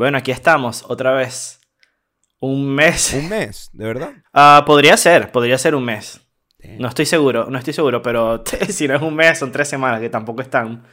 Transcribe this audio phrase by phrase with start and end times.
[0.00, 1.60] Bueno, aquí estamos, otra vez.
[2.38, 3.12] Un mes.
[3.12, 3.68] ¿Un mes?
[3.74, 4.14] ¿De verdad?
[4.32, 6.26] Ah, podría ser, podría ser un mes.
[6.78, 10.00] No estoy seguro, no estoy seguro, pero si no es un mes, son tres semanas,
[10.00, 10.84] que tampoco es tan,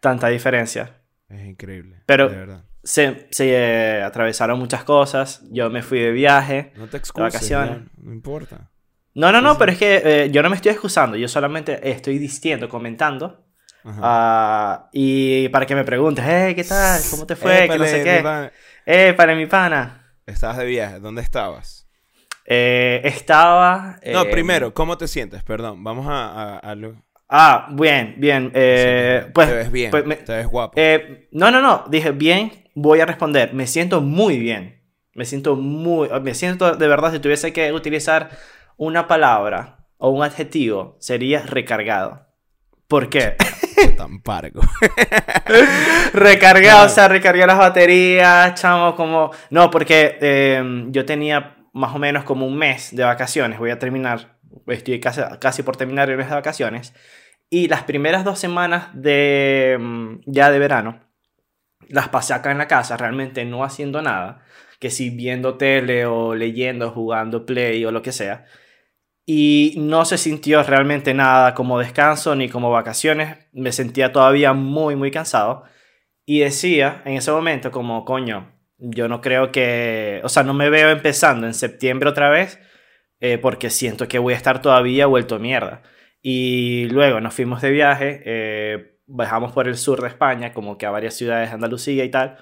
[0.00, 1.02] tanta diferencia.
[1.28, 2.04] Es increíble.
[2.06, 2.64] Pero de verdad.
[2.84, 5.42] se, se eh, atravesaron muchas cosas.
[5.50, 6.72] Yo me fui de viaje.
[6.76, 7.34] No te de excuses.
[7.34, 7.78] vacaciones.
[7.80, 8.70] ya, No importa.
[9.12, 9.56] No, no, no, sí.
[9.58, 13.45] pero es que eh, yo no me estoy excusando, yo solamente estoy diciendo, comentando.
[14.02, 17.00] Ah, y para que me preguntes, hey, ¿qué tal?
[17.10, 17.68] ¿Cómo te fue?
[17.70, 18.20] que no sé qué.
[18.22, 18.52] pana.
[18.84, 20.14] Eh, para mi pana.
[20.26, 20.98] Estabas de viaje.
[20.98, 21.88] ¿Dónde estabas?
[22.46, 23.98] Eh, estaba.
[24.12, 25.42] No, eh, primero, ¿cómo te sientes?
[25.42, 26.76] Perdón, vamos a, a,
[27.28, 28.52] Ah, bien, bien.
[28.54, 30.74] eh, Sí, pues, te ves bien, pues me- te ves guapo.
[30.76, 31.84] eh, no, no, no.
[31.88, 33.52] Dije, bien, voy a responder.
[33.52, 34.82] Me siento muy bien.
[35.14, 36.08] Me siento muy.
[36.22, 38.30] Me siento, de verdad, si tuviese que utilizar
[38.76, 42.25] una palabra o un adjetivo, sería recargado.
[42.88, 43.36] ¿Por qué?
[43.96, 44.60] Tan pargo.
[46.12, 46.86] recargado, Claro.
[46.86, 49.30] o sea, recargué las baterías, chamo, como...
[49.50, 53.78] No, porque eh, yo tenía más o menos como un mes de vacaciones, voy a
[53.78, 56.94] terminar, estoy casi, casi por terminar el mes de vacaciones,
[57.50, 61.00] y las primeras dos semanas de mm, ya de verano,
[61.88, 64.42] las pasé acá en la casa, realmente no haciendo nada,
[64.80, 68.46] que si viendo tele o leyendo, jugando play o lo que sea,
[69.26, 73.38] y no se sintió realmente nada como descanso ni como vacaciones.
[73.52, 75.64] Me sentía todavía muy, muy cansado.
[76.24, 80.70] Y decía en ese momento como, coño, yo no creo que, o sea, no me
[80.70, 82.60] veo empezando en septiembre otra vez
[83.20, 85.82] eh, porque siento que voy a estar todavía vuelto mierda.
[86.22, 90.86] Y luego nos fuimos de viaje, eh, bajamos por el sur de España, como que
[90.86, 92.38] a varias ciudades de Andalucía y tal.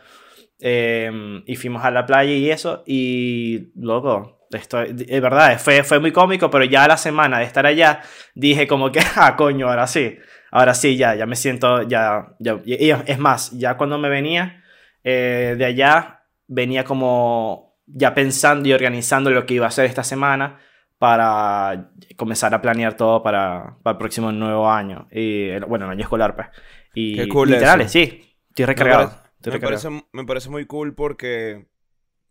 [0.60, 1.10] eh,
[1.46, 2.82] y fuimos a la playa y eso.
[2.86, 7.44] Y luego, estoy, es verdad, fue, fue muy cómico, pero ya a la semana de
[7.44, 8.00] estar allá
[8.34, 10.18] dije como que, ah, coño, ahora sí.
[10.50, 14.62] Ahora sí, ya, ya me siento, ya, ya y- es más, ya cuando me venía
[15.02, 20.04] eh, de allá, venía como ya pensando y organizando lo que iba a hacer esta
[20.04, 20.58] semana
[20.98, 25.08] para comenzar a planear todo para, para el próximo nuevo año.
[25.10, 26.48] Y, bueno, el año escolar, pues.
[26.94, 27.88] Y Qué cool literal, eso.
[27.88, 29.02] sí, estoy recargado.
[29.02, 29.88] Me parece, estoy me recargado.
[29.88, 31.66] parece- me parece muy cool porque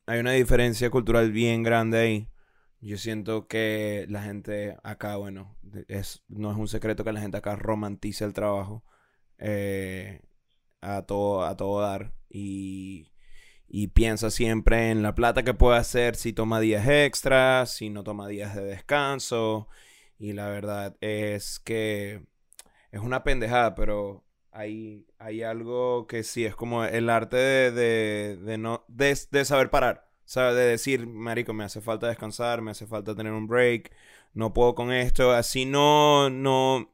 [0.06, 2.30] hay una diferencia cultural bien grande ahí.
[2.82, 5.56] Yo siento que la gente acá, bueno,
[5.88, 8.84] es, no es un secreto que la gente acá romantiza el trabajo
[9.38, 10.22] eh,
[10.82, 13.14] a todo, a todo dar y,
[13.68, 18.04] y piensa siempre en la plata que puede hacer si toma días extras, si no
[18.04, 19.70] toma días de descanso.
[20.20, 22.26] Y la verdad es que
[22.92, 28.58] es una pendejada, pero hay, hay algo que sí es como el arte de, de,
[28.58, 30.10] no, de, de saber parar.
[30.26, 30.56] ¿Sabes?
[30.56, 33.92] De decir, marico, me hace falta descansar, me hace falta tener un break,
[34.34, 35.32] no puedo con esto.
[35.32, 36.94] Así no, no,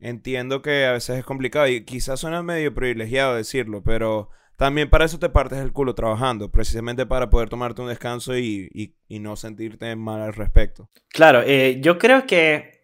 [0.00, 5.04] entiendo que a veces es complicado y quizás suena medio privilegiado decirlo, pero también para
[5.04, 9.18] eso te partes el culo trabajando, precisamente para poder tomarte un descanso y, y, y
[9.18, 10.90] no sentirte mal al respecto.
[11.08, 12.82] Claro, eh, yo creo que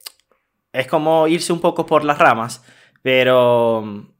[0.72, 2.62] es como irse un poco por las ramas,
[3.02, 4.14] pero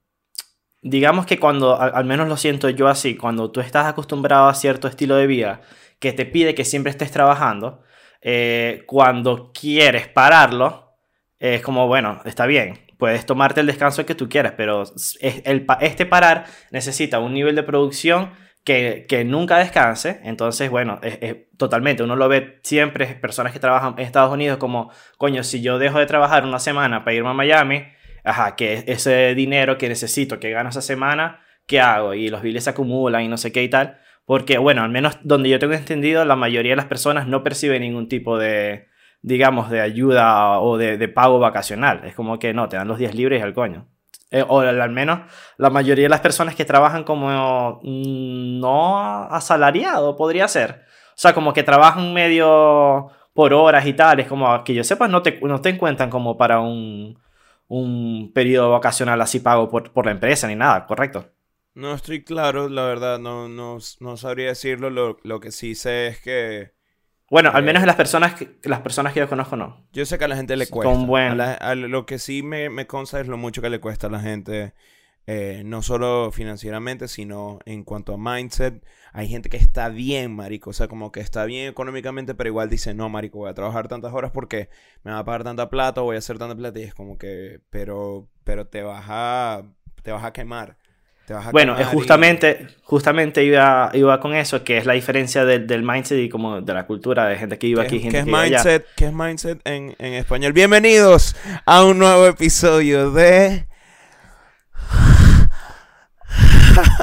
[0.83, 4.89] digamos que cuando, al, menos lo siento yo así, cuando tú estás acostumbrado a cierto
[4.89, 5.61] estilo de vida
[5.99, 7.83] que te pide que siempre estés trabajando,
[8.23, 10.93] eh, cuando quieres pararlo,
[11.39, 15.67] es como, bueno, está bien, puedes tomarte el descanso que tú quieras, pero es- el,
[15.81, 18.31] este parar necesita un nivel de producción
[18.65, 20.21] que, que nunca descanse.
[20.25, 24.91] Entonces, bueno, es- totalmente, uno lo ve siempre, personas que trabajan en Estados Unidos como,
[25.19, 27.85] coño, si yo dejo de trabajar una semana para irme a Miami,
[28.27, 32.13] ajá, que ese dinero que necesito, que gano esa semana, ¿qué hago?
[32.15, 33.99] Y los biles se acumulan y no sé qué y tal.
[34.27, 37.83] Porque, bueno, al menos donde yo tengo entendido, la mayoría de las personas no perciben
[37.83, 38.89] ningún tipo de,
[39.23, 42.03] digamos, de ayuda o de, pago vacacional.
[42.05, 43.89] Es como que no, te dan los días libres y al coño.
[44.33, 45.21] Eh, o al al menos
[45.57, 48.99] la mayoría de las personas que trabajan como mm, no
[49.31, 50.83] asalariado, podría ser.
[51.11, 54.19] O sea, como que trabajan medio por horas y tal.
[54.19, 57.17] Es como que yo sepa, no te, no te encuentran como para un,
[57.69, 61.31] un periodo vacacional así pago por, por la empresa ni nada, ¿correcto?
[61.75, 64.89] No estoy claro, la verdad, no, no, no sabría decirlo.
[64.91, 66.73] Lo, lo que sí sé es que
[67.31, 67.67] Bueno, al Eh.
[67.67, 69.87] menos las personas que, las personas que yo conozco no.
[69.93, 71.07] yo sé que a la gente le Con cuesta.
[71.07, 73.81] buen- A la- a lo que sí me, me consta es lo mucho que le
[73.81, 74.75] cuesta a la gente,
[75.27, 78.85] eh, no solo financieramente, sino en cuanto a mindset.
[79.13, 82.69] Hay gente que está bien, marico, o sea, como que está bien económicamente, pero igual
[82.71, 84.69] dice, no, marico, voy a trabajar tantas horas porque
[85.03, 87.19] me va a pagar tanta plata, o voy a hacer tanta plata, y es como
[87.19, 89.63] que, pero, pero te vas a,
[90.03, 90.77] te vas a quemar.
[91.27, 94.93] Te vas a Bueno, quemar y- justamente, justamente iba, iba con eso, que es la
[94.93, 98.01] diferencia del, del mindset y como de la cultura de gente que vive ¿Qué, aquí,
[98.01, 98.59] gente qué es que allá.
[98.59, 98.87] mindset?
[98.95, 100.53] ¿Qué es mindset en, en español?
[100.53, 101.35] Bienvenidos
[101.65, 103.67] a un nuevo episodio de...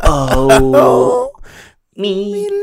[0.04, 1.32] Oh.
[1.96, 2.54] Milan.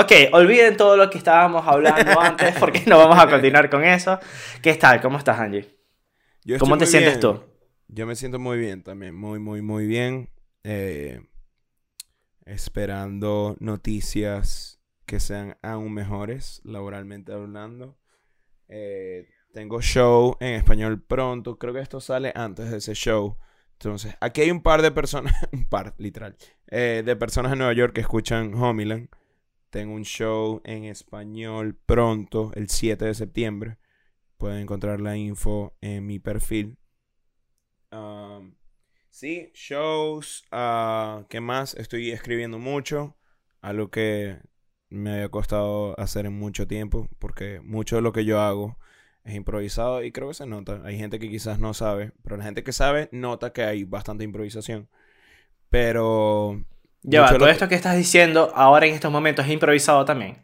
[0.00, 4.18] Ok, olviden todo lo que estábamos hablando antes porque no vamos a continuar con eso.
[4.62, 4.98] ¿Qué tal?
[5.02, 5.76] ¿Cómo estás, Angie?
[6.42, 7.20] Yo ¿Cómo te sientes bien.
[7.20, 7.44] tú?
[7.88, 10.30] Yo me siento muy bien también, muy, muy, muy bien.
[10.64, 11.20] Eh,
[12.46, 17.98] esperando noticias que sean aún mejores, laboralmente hablando.
[18.68, 23.36] Eh, tengo show en español pronto, creo que esto sale antes de ese show.
[23.72, 26.38] Entonces, aquí hay un par de personas, un par, literal,
[26.68, 29.10] eh, de personas en Nueva York que escuchan Homeland.
[29.70, 33.78] Tengo un show en español pronto, el 7 de septiembre.
[34.36, 36.76] Pueden encontrar la info en mi perfil.
[37.92, 38.54] Um,
[39.10, 40.44] sí, shows.
[40.50, 41.74] ah, ¿Qué más?
[41.74, 43.16] Estoy escribiendo mucho.
[43.60, 44.38] Algo que
[44.88, 47.08] me había costado hacer en mucho tiempo.
[47.20, 48.76] Porque mucho de lo que yo hago
[49.24, 50.80] es improvisado y creo que se nota.
[50.84, 52.12] Hay gente que quizás no sabe.
[52.24, 54.88] Pero la gente que sabe nota que hay bastante improvisación.
[55.68, 56.64] Pero.
[57.02, 60.38] Ya va, todo lo esto que estás diciendo ahora en estos momentos es improvisado también.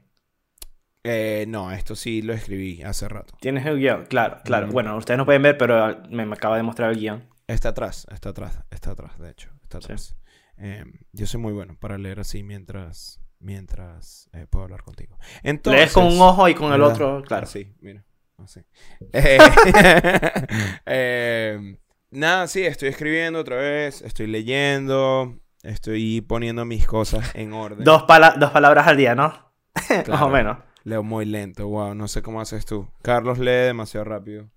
[1.04, 3.34] Eh, no, esto sí lo escribí hace rato.
[3.40, 4.66] Tienes el guion, claro, claro.
[4.66, 4.70] Mm.
[4.72, 7.28] Bueno, ustedes no pueden ver, pero me, acaba de mostrar el guion.
[7.46, 9.84] Está atrás, está atrás, está atrás, de hecho, está Sí.
[9.84, 10.16] atrás.
[10.58, 15.16] Eh, yo soy muy bueno para leer así mientras, mientras eh, puedo hablar contigo.
[15.44, 17.46] Entonces, Lees con un ojo y con el otro, claro.
[17.46, 18.04] Sí, mira,
[18.38, 18.60] así.
[19.12, 19.38] Eh,
[20.86, 21.76] eh,
[22.10, 27.84] nada, sí, estoy escribiendo otra vez, estoy leyendo, estoy poniendo mis cosas en orden.
[27.84, 29.52] Dos, pala- dos palabras al día, ¿no?
[30.08, 30.58] Más o menos.
[30.84, 32.88] Leo muy lento, wow, no sé cómo haces tú.
[33.02, 34.48] Carlos lee demasiado rápido.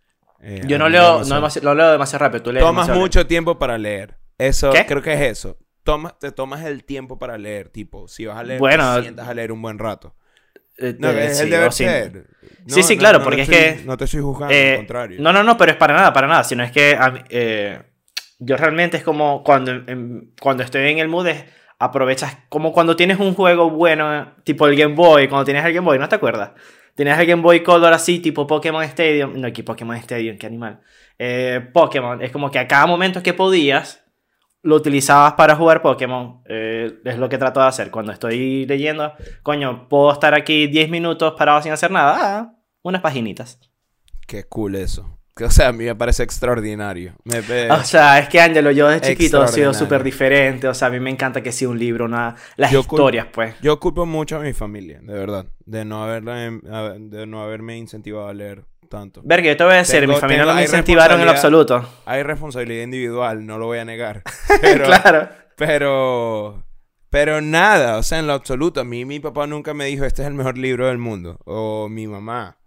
[0.42, 2.44] Eh, Yo no leo, no demasi- lo leo demasiado rápido.
[2.44, 4.18] Tú lees Tomas mucho tiempo para leer.
[4.38, 4.86] Eso, ¿Qué?
[4.86, 5.58] creo que es eso.
[5.84, 9.28] Toma, te tomas el tiempo para leer, tipo, si vas a leer, Bueno, te sientas
[9.28, 10.16] a leer un buen rato.
[10.78, 11.08] lento.
[11.08, 11.84] No, Eh, es sí, el deber sí.
[11.84, 12.28] ser.
[12.68, 15.18] Sí, sí, claro, porque es estoy- que, No te estoy juzgando, Eh, al contrario.
[15.22, 16.44] No, no, no, pero es para nada, para nada.
[16.44, 17.82] Sino es que a mí, eh,
[18.40, 21.46] yo realmente es como cuando, em, cuando estoy en el mood, es-
[21.78, 25.86] aprovechas como cuando tienes un juego bueno, tipo el Game Boy, cuando tienes el Game
[25.86, 26.52] Boy, ¿no te acuerdas?
[26.96, 29.40] Tienes el Game Boy Color así, tipo Pokémon Stadium.
[29.40, 30.82] No, aquí Pokémon Stadium, qué animal.
[31.18, 34.04] Eh, Pokémon, es como que a cada momento que podías,
[34.62, 36.42] lo utilizabas para jugar Pokémon.
[36.50, 37.92] Eh, es lo que trato de hacer.
[37.92, 39.14] Cuando estoy leyendo,
[39.44, 42.18] coño, puedo estar aquí 10 minutos parado sin hacer nada.
[42.20, 43.60] Ah, unas paginitas.
[44.28, 45.19] Qué cool eso.
[45.46, 47.14] O sea, a mí me parece extraordinario.
[47.24, 50.68] Me, me- O sea, es que Ángelo, yo de chiquito he sido súper diferente.
[50.68, 52.36] O sea, a mí me encanta que sea un libro, una...
[52.58, 53.56] las Yo historias, pues.
[53.62, 55.46] Yo culpo mucho a mi familia, de verdad.
[55.66, 56.36] De no, haberla,
[57.00, 59.22] de no haberme incentivado a leer tanto.
[59.24, 61.32] Verga, yo te voy a decir, Tengo- mi familia tengo- no me incentivaron en lo
[61.32, 61.88] absoluto.
[62.06, 64.24] Hay responsabilidad individual, no lo voy a negar.
[64.62, 65.30] Pero, claro.
[65.56, 66.64] Pero.
[67.12, 68.82] Pero nada, o sea, en lo absoluto.
[68.82, 71.40] A mí mi papá nunca me dijo, este es el mejor libro del mundo.
[71.46, 72.58] O mi mamá.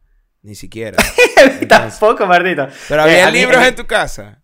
[0.42, 1.02] Ni siquiera.
[1.36, 2.68] Entonces- Tampoco, Martito.
[2.88, 4.42] pero Eh, había libros mí- en tu casa.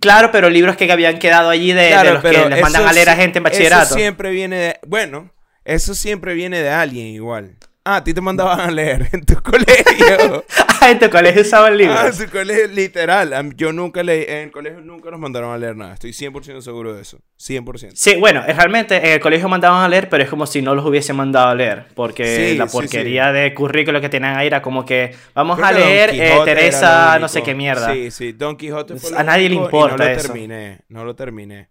[0.00, 3.08] Claro, pero libros que habían quedado allí de, de los que les mandan a leer
[3.08, 3.84] a gente en bachillerato.
[3.84, 4.78] Eso siempre viene de.
[4.86, 5.32] Bueno,
[5.64, 7.56] eso siempre viene de alguien igual.
[7.88, 10.44] Ah, a ti te mandaban a leer en tu colegio.
[10.80, 11.96] Ah, en tu colegio usaban libros.
[12.00, 13.54] ah, en tu colegio, literal.
[13.56, 14.24] Yo nunca leí.
[14.26, 15.94] En el colegio nunca nos mandaron a leer nada.
[15.94, 17.18] Estoy 100% seguro de eso.
[17.38, 17.92] 100%.
[17.94, 20.84] Sí, bueno, realmente en el colegio mandaban a leer, pero es como si no los
[20.84, 21.86] hubiesen mandado a leer.
[21.94, 25.68] Porque Sí, la sí, porquería de currículo que tenían ahí era como que vamos Creo
[25.68, 27.92] a leer eh, Teresa, no sé qué mierda.
[27.92, 30.32] Sí, sí, Don Quijote fue A nadie le único y importa no lo eso.
[30.32, 31.68] terminé, no lo terminé.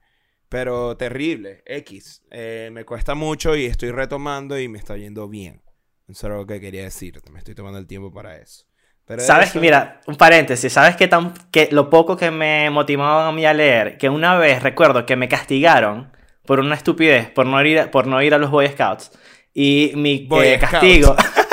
[0.47, 2.21] Pero terrible, X.
[2.31, 5.61] Eh, me cuesta mucho y estoy retomando y me está yendo bien.
[6.07, 8.65] Eso era lo que quería decirte, me estoy tomando el tiempo para eso.
[9.05, 12.69] Pero Sabes eso- que, mira, un paréntesis, ¿sabes que, tan, que lo poco que me
[12.69, 13.97] motivaban a mí a leer?
[13.97, 16.11] Que una vez recuerdo que me castigaron
[16.45, 19.11] por una estupidez, por no ir a, por no ir a los Boy Scouts.
[19.53, 21.15] Y mi Boy eh, castigo...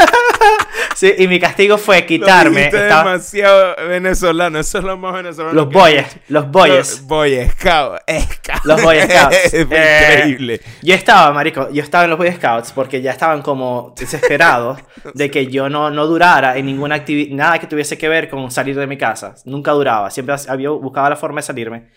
[0.95, 2.57] sí, y mi castigo fue Lo quitarme...
[2.57, 5.55] dijiste estaba- demasiado venezolano, eso es lo más venezolano.
[5.55, 6.77] los boyes, los boyes.
[6.77, 8.65] Los Boy Scout, Scout.
[8.65, 9.55] Los Boy Scouts.
[9.55, 10.61] Eh, increíble.
[10.83, 14.79] Yo estaba, marico, yo estaba en los Boy Scouts porque ya estaban como desesperados
[15.15, 18.51] de que yo no, no durara en ninguna actividad, nada que tuviese que ver con
[18.51, 19.35] salir de mi casa.
[19.45, 21.89] Nunca duraba, siempre había, buscaba la forma de salirme.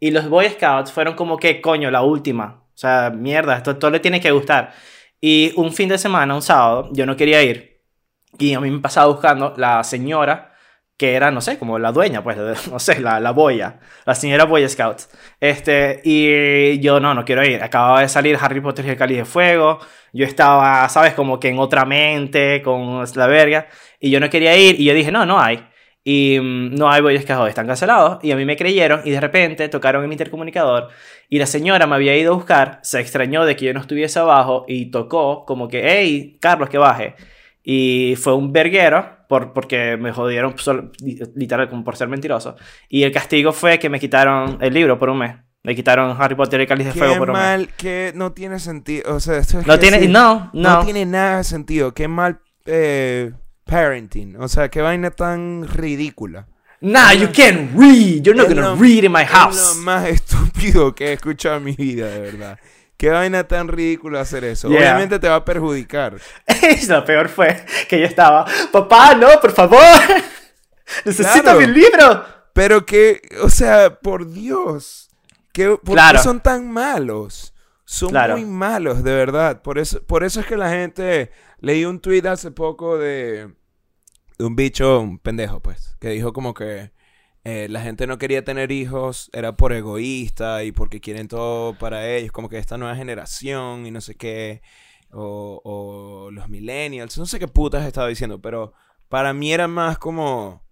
[0.00, 2.64] Y los Boy Scouts fueron como que, coño, la última.
[2.74, 4.72] O sea, mierda, esto todo le tiene que gustar.
[5.20, 7.71] Y un fin de semana, un sábado, yo no quería ir.
[8.38, 10.52] Y a mí me pasaba buscando la señora
[11.02, 12.36] que era, no sé, como la dueña, pues,
[12.70, 15.00] no sé, la, la boya, la señora Boy Scout.
[15.40, 17.60] Este, y yo, no, no quiero ir.
[17.60, 19.80] Acababa de salir Harry Potter y el Cáliz de Fuego.
[20.12, 21.14] Yo estaba, ¿sabes?
[21.14, 23.66] Como que en otra mente, con la verga.
[23.98, 24.80] Y yo no quería ir.
[24.80, 25.66] Y yo dije, no, no hay.
[26.04, 28.18] Y mm, no hay Boy Scouts, están cancelados.
[28.22, 29.00] Y a mí me creyeron.
[29.04, 30.88] Y de repente tocaron en mi intercomunicador.
[31.28, 32.78] Y la señora me había ido a buscar.
[32.82, 34.64] Se extrañó de que yo no estuviese abajo.
[34.68, 37.16] Y tocó como que, hey, Carlos, que baje.
[37.64, 40.54] Y fue un verguero por, porque me jodieron
[41.34, 42.56] literal como por ser mentiroso.
[42.88, 45.36] Y el castigo fue que me quitaron el libro por un mes.
[45.64, 47.68] Me quitaron Harry Potter y Cáliz de Fuego por un mal, mes.
[47.76, 49.14] que no tiene sentido.
[49.14, 50.78] O sea, esto es No tiene, sí, no, no.
[50.78, 51.94] no tiene nada de sentido.
[51.94, 53.30] Qué mal eh,
[53.64, 54.36] parenting.
[54.40, 56.48] O sea, qué vaina tan ridícula.
[56.80, 58.22] Nah, you can't read.
[58.24, 59.76] You're not Es gonna lo- read in my Es house.
[59.76, 62.58] lo más estúpido que he escuchado en mi vida, de verdad.
[63.02, 64.68] Qué vaina tan ridícula hacer eso.
[64.68, 64.78] Yeah.
[64.78, 66.18] Obviamente te va a perjudicar.
[66.88, 69.80] Lo peor fue que yo estaba, papá, no, por favor.
[71.04, 71.58] Necesito Claro.
[71.58, 72.24] mi libro.
[72.52, 75.10] Pero que, o sea, por Dios.
[75.52, 77.52] Que, ¿Por qué son tan malos?
[77.84, 78.34] Son Claro.
[78.36, 79.62] muy malos, de verdad.
[79.62, 81.32] Por eso, por eso es que la gente...
[81.58, 83.52] Leí un tweet hace poco de,
[84.38, 86.92] de un bicho, un pendejo, pues, que dijo como que
[87.44, 92.08] eh, la gente no quería tener hijos, era por egoísta y porque quieren todo para
[92.08, 94.62] ellos, como que esta nueva generación y no sé qué,
[95.10, 98.72] o, o los millennials, no sé qué putas estaba diciendo, pero
[99.08, 100.62] para mí era más como...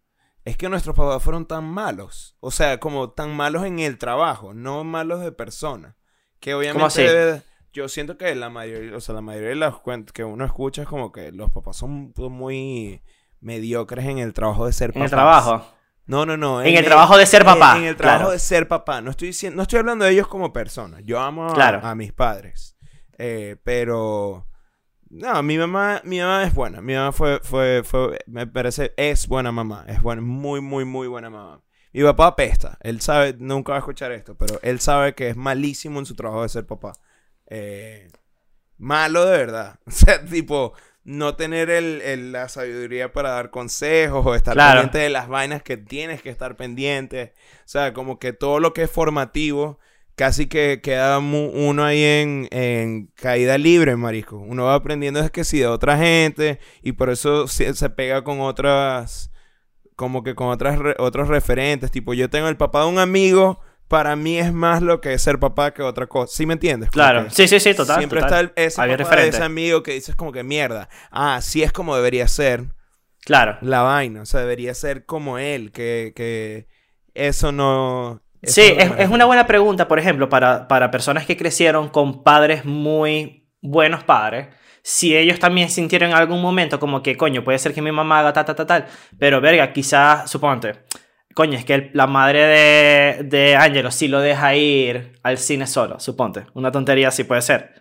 [0.44, 2.34] Es que nuestros papás fueron tan malos.
[2.40, 5.96] O sea, como tan malos en el trabajo, no malos de persona.
[6.40, 7.42] Que obviamente debe-
[7.74, 10.80] yo siento que la mayoría, o sea, la mayoría de las cuentas que uno escucha
[10.82, 13.02] es como que los papás son muy
[13.40, 15.04] mediocres en el trabajo de ser En papás.
[15.04, 15.66] el trabajo.
[16.10, 16.60] No, no, no.
[16.62, 18.32] En el trabajo de ser en- papá, En, el trabajo claro.
[18.32, 19.00] de ser papá.
[19.00, 21.02] No estoy diciendo, no estoy hablando de ellos como personas.
[21.04, 21.80] Yo amo a, Claro.
[21.86, 22.76] a mis padres.
[23.16, 24.46] Eh, pero
[25.08, 26.80] no, mi mamá, mi mamá es buena.
[26.80, 29.84] Mi mamá fue, fue, fue, me parece, es buena mamá.
[29.86, 31.62] Es buena, muy, muy, muy buena mamá.
[31.92, 32.76] Mi papá apesta.
[32.80, 36.14] Él sabe, nunca va a escuchar esto, pero él sabe que es malísimo en su
[36.16, 36.92] trabajo de ser papá.
[37.46, 38.10] Eh,
[38.78, 39.78] malo de verdad.
[39.86, 40.72] O sea, tipo,
[41.04, 44.80] no tener el, el- la sabiduría para dar consejos o estar Claro.
[44.80, 47.32] pendiente de las vainas que tienes que estar pendiente.
[47.60, 49.78] O sea, como que todo lo que es formativo,
[50.14, 54.36] casi que queda uno ahí en, en caída libre, marisco.
[54.36, 58.22] Uno va aprendiendo es que sí de otra gente y por eso se, se pega
[58.22, 59.30] con otras,
[59.96, 61.90] como que con otras re- otros referentes.
[61.90, 63.60] Tipo, yo tengo el papá de un amigo.
[63.90, 66.32] Para mí es más lo que es ser papá que otra cosa.
[66.36, 66.90] ¿Sí me entiendes?
[66.90, 67.26] Como Claro.
[67.28, 67.98] Sí, sí, sí, total.
[67.98, 68.44] Siempre total.
[68.46, 69.36] está el- ese Había papá de referente.
[69.36, 70.88] ese amigo que dices como que mierda.
[71.10, 72.66] Ah, así es como debería ser
[73.24, 73.58] Claro.
[73.62, 74.22] la vaina.
[74.22, 75.72] O sea, debería ser como él.
[75.72, 76.68] Que, que
[77.14, 78.22] eso no.
[78.40, 81.88] eso Sí, no es, es una buena pregunta, por ejemplo, para, para personas que crecieron
[81.88, 84.46] con padres muy buenos padres.
[84.82, 88.20] Si ellos también sintieron en algún momento como que, coño, puede ser que mi mamá
[88.20, 88.86] haga ta, ta, ta, tal.
[89.18, 90.84] Pero, verga, quizás, suponte,
[91.34, 95.66] coño, es que el- la madre de, de Angelo sí lo deja ir al cine
[95.66, 96.46] solo, suponte.
[96.54, 97.80] Una tontería así puede ser.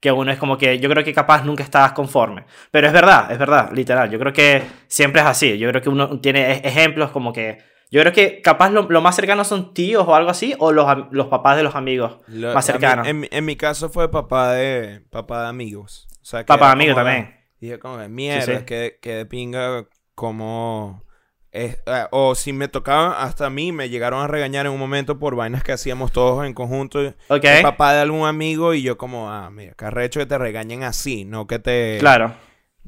[0.00, 2.44] Que uno es como que, yo creo que capaz nunca estabas conforme.
[2.70, 4.08] Pero es verdad, es verdad, literal.
[4.10, 5.58] Yo creo que siempre es así.
[5.58, 7.58] Yo creo que uno tiene e- ejemplos como que...
[7.90, 10.86] Yo creo que capaz lo, lo más cercano son tíos o algo así, o los,
[11.10, 13.08] los papás de los amigos Lo- más mí- cercanos.
[13.08, 16.06] en, mi- en mi caso fue papá de papá de amigos.
[16.22, 17.34] O sea, que Papá era amigo como- también.
[17.60, 18.64] Dije como de mierda, sí.
[18.66, 21.02] Que, que de pinga como...
[21.64, 24.78] es- eh, o si me tocaba, hasta a mí me llegaron a regañar en un
[24.78, 27.00] momento por vainas que hacíamos todos en conjunto.
[27.28, 30.38] Ok, El papá de algún amigo y yo como, ah, mira, que arrecho que te
[30.38, 31.96] regañen así, no que te...
[32.00, 32.34] claro.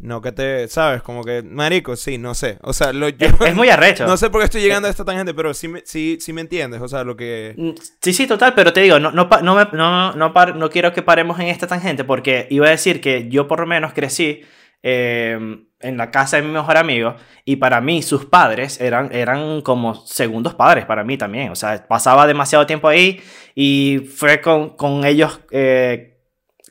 [0.03, 1.03] No que te, ¿sabes?
[1.03, 2.57] Como que, marico, sí, no sé.
[2.63, 4.07] O sea, lo, yo, Es, es muy arrecho.
[4.07, 6.41] no sé por qué estoy llegando a esta tangente, pero sí me, sí, sí me
[6.41, 6.81] entiendes.
[6.81, 7.53] O sea, lo que...
[7.59, 10.71] Mm, Sí, sí, total, pero te digo, no, no, no, me- no, no, par- no
[10.71, 13.93] quiero que paremos en esta tangente porque iba a decir que yo por lo menos
[13.93, 14.41] crecí
[14.83, 15.39] eh,
[15.81, 19.95] en la casa de mi mejor amigo y para mí sus padres eran, eran como
[19.95, 21.51] segundos padres para mí también.
[21.51, 23.21] O sea, pasaba demasiado tiempo ahí
[23.55, 26.19] y fue con, con ellos, eh,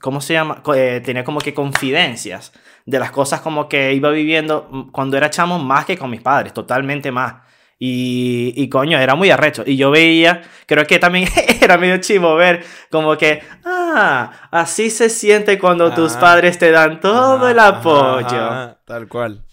[0.01, 0.61] ¿cómo se llama?
[0.75, 2.53] Eh, tenía como que confidencias
[2.85, 6.53] de las cosas como que iba viviendo cuando era chamo más que con mis padres,
[6.53, 7.48] totalmente más.
[7.81, 9.63] Y, y coño, era muy arrecho.
[9.65, 11.29] Y yo veía, creo que también
[11.61, 16.19] era medio chivo ver como que, ah, así se siente cuando tus Ajá.
[16.19, 18.77] padres te dan todo Ajá, el apoyo.
[18.85, 19.45] tal cual.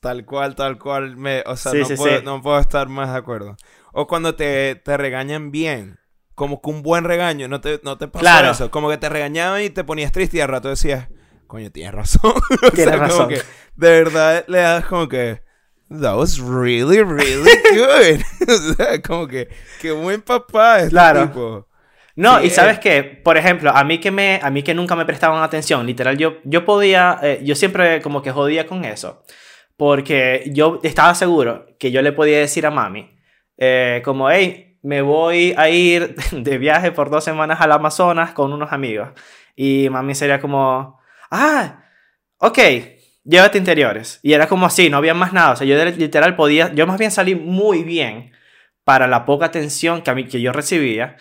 [0.00, 1.16] Tal cual, tal cual.
[1.16, 2.24] Me, o sea, Sí, no, sí, puedo, sí.
[2.24, 3.56] no puedo estar más de acuerdo.
[3.92, 5.98] O cuando te, te regañan bien.
[6.34, 7.46] Como que un buen regaño.
[7.48, 8.50] No te, no te pasó Claro.
[8.50, 8.70] eso.
[8.70, 11.08] Como que te regañaban y te ponías triste y al rato decías,
[11.46, 12.32] coño, tienes razón.
[12.66, 13.28] O Tienes como razón.
[13.28, 13.36] que
[13.76, 15.42] de verdad le das como que,
[16.00, 18.22] that was really, really good.
[18.48, 19.48] o sea, como que,
[19.80, 21.26] qué buen papá este Claro.
[21.28, 21.68] tipo.
[22.14, 22.80] No, Sí, y sabes eh.
[22.80, 26.18] que, por ejemplo, a mí que me, a mí que nunca me prestaban atención, literal,
[26.18, 29.22] yo, yo podía, eh, yo siempre como que jodía con eso.
[29.76, 33.18] porque yo estaba seguro que yo le podía decir a mami,
[33.56, 38.52] eh, como, hey, me voy a ir de viaje por dos semanas al Amazonas con
[38.52, 39.08] unos amigos.
[39.56, 41.82] Y mami sería como, ah,
[42.38, 42.58] ok,
[43.24, 44.20] llévate interiores.
[44.22, 45.52] Y era como así, no había más nada.
[45.52, 48.32] O sea, yo literal podía, yo más bien salí muy bien
[48.84, 51.16] para la poca atención que, a mí, que yo recibía.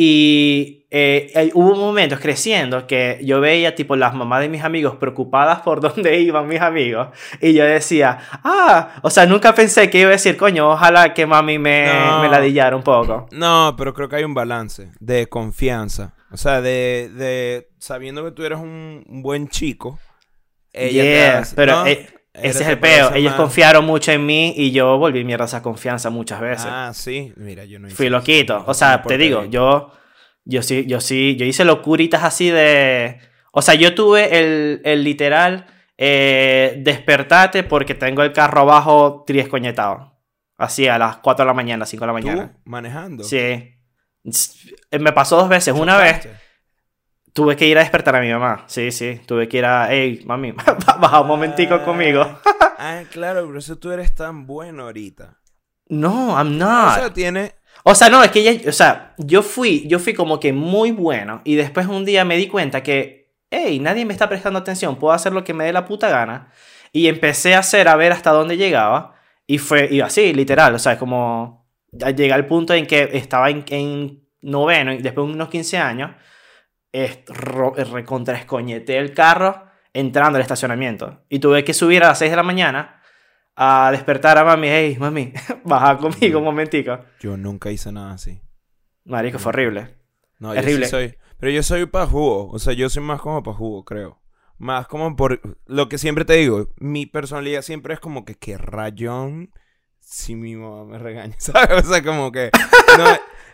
[0.00, 5.60] Y eh, hubo momentos creciendo que yo veía tipo las mamás de mis amigos preocupadas
[5.62, 7.08] por dónde iban mis amigos.
[7.40, 11.26] Y yo decía, ah, o sea, nunca pensé que iba a decir, coño, ojalá que
[11.26, 12.22] mami me, No.
[12.22, 13.26] me ladillara un poco.
[13.32, 16.14] No, pero creo que hay un balance de confianza.
[16.30, 19.98] O sea, de, de sabiendo que tú eres un buen chico.
[20.78, 21.86] Ella Yeah, hace- pero ¿no?
[21.86, 23.12] eh, Ella ese es el peo.
[23.14, 26.66] Ellos confiaron mucho en mí y yo volví mierda esa confianza muchas veces.
[26.68, 27.32] Ah, sí.
[27.36, 28.62] Mira, yo no hice Fui loquito.
[28.66, 29.92] O sea, te digo, yo,
[30.44, 33.18] yo sí, yo sí, yo hice locuritas así de...
[33.52, 35.66] O sea, yo tuve el, el literal
[35.96, 40.16] eh, despertate porque tengo el carro abajo triescoñetado.
[40.56, 42.52] Así a las 4 de la mañana, 5 de la mañana.
[42.52, 43.24] ¿Tú manejando?
[43.24, 43.74] Sí.
[44.92, 45.74] Me pasó dos veces.
[45.74, 46.28] Una vez.
[47.32, 48.64] Tuve que ir a despertar a mi mamá.
[48.66, 49.20] Sí, sí.
[49.26, 49.88] Tuve que ir a...
[49.90, 50.52] Hey, mami,
[51.00, 52.26] baja un momentico conmigo.
[52.80, 55.36] Ah, claro, pero eso tú eres tan bueno ahorita.
[55.88, 56.94] No, I'm O not.
[56.94, 57.54] sea, tiene...
[57.82, 60.92] O sea, no, es que ella, o sea, yo fui, yo fui como que muy
[60.92, 64.94] bueno y después un día me di cuenta que, hey, nadie me está prestando atención,
[64.96, 66.52] puedo hacer lo que me dé la puta gana
[66.92, 70.78] y empecé a hacer a ver hasta dónde llegaba y fue, y así, literal, o
[70.78, 75.32] sea, como ya llegué al punto en que estaba en, en noveno y después de
[75.32, 76.16] unos 15 años, es-
[76.92, 82.42] recontraescoñeté el carro entrando al estacionamiento y tuve que subir a las 6 de la
[82.42, 83.02] mañana
[83.56, 85.32] a despertar a mami, hey, mami,
[85.64, 86.98] baja conmigo un momentico.
[87.20, 88.40] Yo nunca hice nada así.
[89.04, 89.96] Marico, fue horrible.
[90.38, 90.86] No, yo Terrible.
[90.86, 91.18] sí soy.
[91.38, 92.50] Pero yo soy para jugo.
[92.50, 94.20] O sea, yo soy más como para jugo, creo.
[94.58, 95.40] Más como por.
[95.66, 96.68] Lo que siempre te digo.
[96.76, 98.34] Mi personalidad siempre es como que.
[98.34, 99.52] Que rayón.
[100.00, 101.34] Si mi mamá me regaña.
[101.38, 101.84] ¿Sabes?
[101.84, 102.50] O sea, como que.
[102.98, 103.04] no,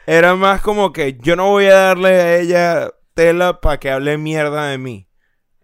[0.06, 1.18] era más como que.
[1.20, 5.08] Yo no voy a darle a ella tela para que hable mierda de mí.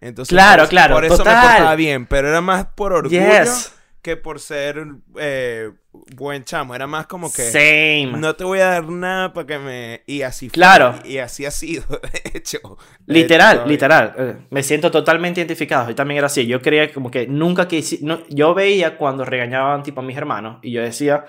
[0.01, 1.37] Entonces, Claro, por, claro, Por eso total.
[1.37, 2.07] me portaba bien.
[2.07, 3.73] Pero era más por orgullo Yes.
[4.01, 4.83] que por ser
[5.19, 5.71] eh,
[6.17, 6.75] buen chamo.
[6.75, 7.43] Era más como que.
[7.43, 8.19] Same.
[8.19, 10.03] No te voy a dar nada para que me...
[10.07, 10.55] Y así fue.
[10.55, 10.95] Claro.
[11.05, 11.85] Y así ha sido,
[12.25, 12.79] de hecho.
[13.01, 14.15] De Literal, hecho, literal.
[14.17, 15.91] Eh, Me siento totalmente identificado.
[15.91, 16.47] Yo también era así.
[16.47, 17.99] Yo creía como que nunca quise...
[18.01, 21.27] No, yo veía cuando regañaban tipo a mis hermanos y yo decía,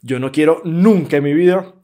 [0.00, 1.74] yo no quiero nunca en mi vida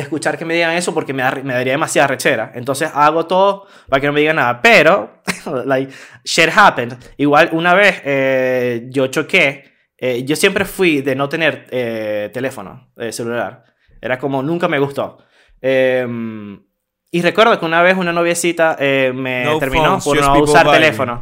[0.00, 2.52] escuchar que me digan eso porque me, da- me daría demasiada rechera.
[2.54, 4.60] Entonces hago todo para que no me digan nada.
[4.62, 5.22] Pero,
[5.66, 5.92] like,
[6.24, 6.94] shit happened.
[7.16, 9.72] Igual una vez eh, yo choqué.
[9.96, 13.64] eh, yo siempre fui de no tener eh, teléfono eh, celular.
[14.00, 15.18] Era como nunca me gustó.
[15.60, 16.62] Em,
[17.10, 21.18] y recuerdo que una vez una noviecita me No terminó phones, por no usar teléfono.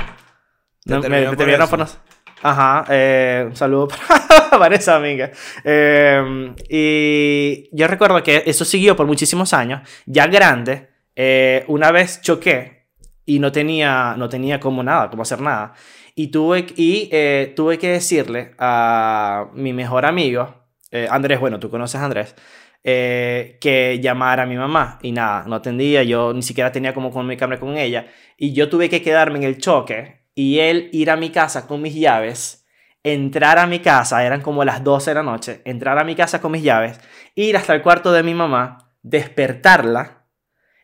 [0.84, 1.02] ¿Te No, me,
[1.36, 1.86] terminó me por no-
[2.42, 5.30] Ajá, eh, un saludo para Vanessa amiga.
[5.64, 9.88] Eh, y yo recuerdo que eso siguió por muchísimos años.
[10.06, 12.88] Ya grande, eh, una vez choqué
[13.24, 15.74] y no tenía, no tenía como nada, como hacer nada.
[16.14, 20.54] Y tuve, y, eh, tuve que decirle a mi mejor amigo,
[20.90, 22.34] eh, Andrés, bueno, tú conoces a Andrés,
[22.84, 24.98] eh, que llamara a mi mamá.
[25.02, 28.06] Y nada, no atendía, yo ni siquiera tenía como comunicarme con ella.
[28.36, 31.82] Y yo tuve que quedarme en el choque y él ir a mi casa con
[31.82, 32.66] mis llaves,
[33.02, 36.40] entrar a mi casa, eran como las 12 de la noche, entrar a mi casa
[36.40, 37.00] con mis llaves,
[37.34, 40.26] ir hasta el cuarto de mi mamá, despertarla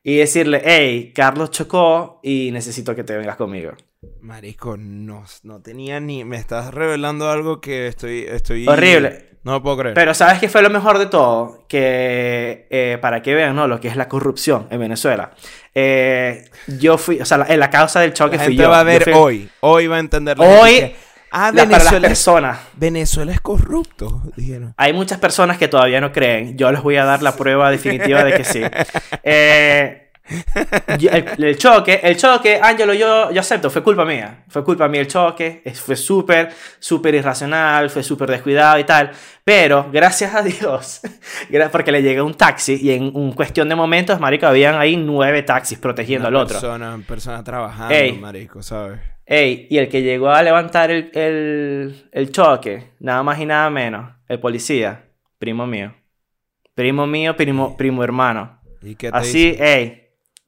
[0.03, 3.73] y decirle, hey, Carlos chocó y necesito que te vengas conmigo.
[4.21, 6.25] Marico, no, no tenía ni...
[6.25, 8.21] Me estás revelando algo que estoy...
[8.21, 9.32] estoy Horrible.
[9.44, 9.94] No lo puedo creer.
[9.94, 11.64] Pero ¿sabes qué fue lo mejor de todo?
[11.68, 13.66] Que eh, para que vean ¿no?
[13.66, 15.31] lo que es la corrupción en Venezuela.
[15.74, 16.44] Eh,
[16.78, 18.70] yo fui, o sea, la, en la causa del choque la fui gente yo.
[18.70, 19.48] va a ver fui- hoy.
[19.61, 20.96] Hoy va a entender la Hoy, gente que,
[21.33, 22.59] ah, la- para las Venezuela, personas.
[22.74, 24.74] Venezuela es corrupto, dijeron.
[24.76, 26.57] Hay muchas personas que todavía no creen.
[26.57, 28.62] Yo les voy a dar la prueba definitiva de que sí.
[29.24, 34.45] Eh, el, el choque, el choque, Ángelo, yo, yo acepto, fue culpa mía.
[34.49, 35.63] Fue culpa mía el choque.
[35.75, 39.11] Fue súper, súper irracional, fue súper descuidado y tal.
[39.45, 41.01] Pero, gracias a Dios,
[41.73, 45.43] porque le llegué un taxi y en un cuestión de momentos, marico, habían ahí nueve
[45.43, 46.55] taxis protegiendo al Una otro.
[46.55, 48.13] Persona, persona trabajando, Ey.
[48.13, 49.01] marico, ¿sabes?
[49.27, 53.71] Ey, y el que llegó a levantar el, el, el choque, nada más y nada
[53.71, 55.05] menos, el policía,
[55.39, 55.95] primo mío.
[56.75, 58.61] Primo mío, primo, primo hermano.
[58.83, 59.79] ¿Y qué te Así, dice?
[59.81, 60.02] ey,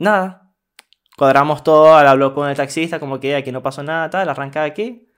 [0.04, 0.52] nada.
[1.16, 4.66] Cuadramos todo, habló con el taxista, como que aquí no pasó nada, tal, arranca de
[4.66, 5.08] aquí.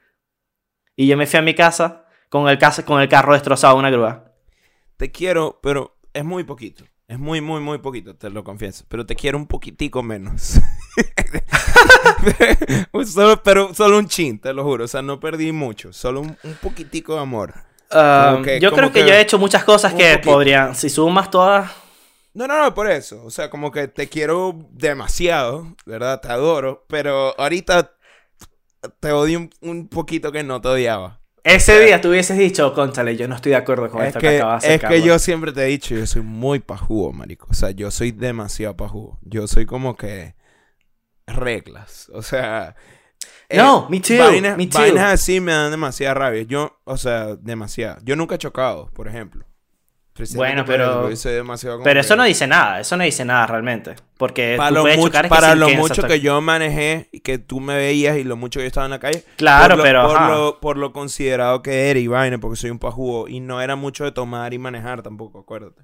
[0.95, 3.91] Y yo me fui a mi casa con el, casa, con el carro destrozado, una
[3.91, 4.33] grúa.
[4.97, 6.85] Te quiero, pero es muy poquito.
[7.09, 8.85] Es muy, muy, muy poquito, te lo confieso.
[8.89, 10.59] Pero te quiero un poquitico menos.
[13.07, 14.85] Solo, pero solo un chin, te lo juro.
[14.85, 15.93] O sea, no perdí mucho.
[15.93, 17.55] Solo un, un poquitico de amor.
[17.91, 20.33] Ah, que- yo creo que, que yo he hecho muchas cosas que poquito.
[20.33, 21.71] podrían, si sumas todas,
[22.37, 23.25] No, no, no, por eso.
[23.25, 26.21] O sea, como que te quiero demasiado, ¿verdad?
[26.21, 26.85] Te adoro.
[26.89, 27.93] Pero ahorita
[29.01, 31.23] te odio un, un poquito que no te odiaba.
[31.45, 34.29] ese día tú hubieses dicho, conchale, yo no estoy de acuerdo con Es esto que,
[34.29, 34.73] que, acabas de hacer.
[34.75, 35.05] es que Carlos".
[35.05, 37.47] yo siempre te he dicho, yo soy muy pajugo, marico.
[37.51, 39.19] O sea, yo soy demasiado pajugo.
[39.23, 40.35] Yo soy como que
[41.27, 42.11] reglas.
[42.15, 42.77] O sea...
[43.49, 44.79] eh, No, me too, Vainas, me too.
[44.79, 46.43] vainas así me dan demasiada rabia.
[46.43, 47.99] Yo, o sea, demasiado.
[48.05, 49.47] Yo nunca he chocado, por ejemplo.
[50.35, 53.95] Bueno, pero- demasiado Pero eso no dice nada, eso no dice nada realmente.
[54.17, 57.39] Porque para tú lo puedes mucho, chocar para lo mucho que yo manejé y que
[57.39, 59.25] tú me veías y lo mucho que yo estaba en la calle.
[59.37, 62.71] Claro, por lo, pero, por lo, por lo considerado que era y vaina, porque soy
[62.71, 65.83] un pajugo y no era mucho de tomar y manejar tampoco, acuérdate.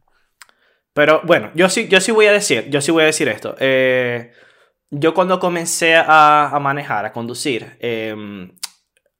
[0.94, 3.54] Pero bueno, yo sí, yo sí voy a decir, yo sí voy a decir esto.
[3.60, 4.32] Eh,
[4.90, 8.14] yo cuando comencé a, a manejar, a conducir, eh,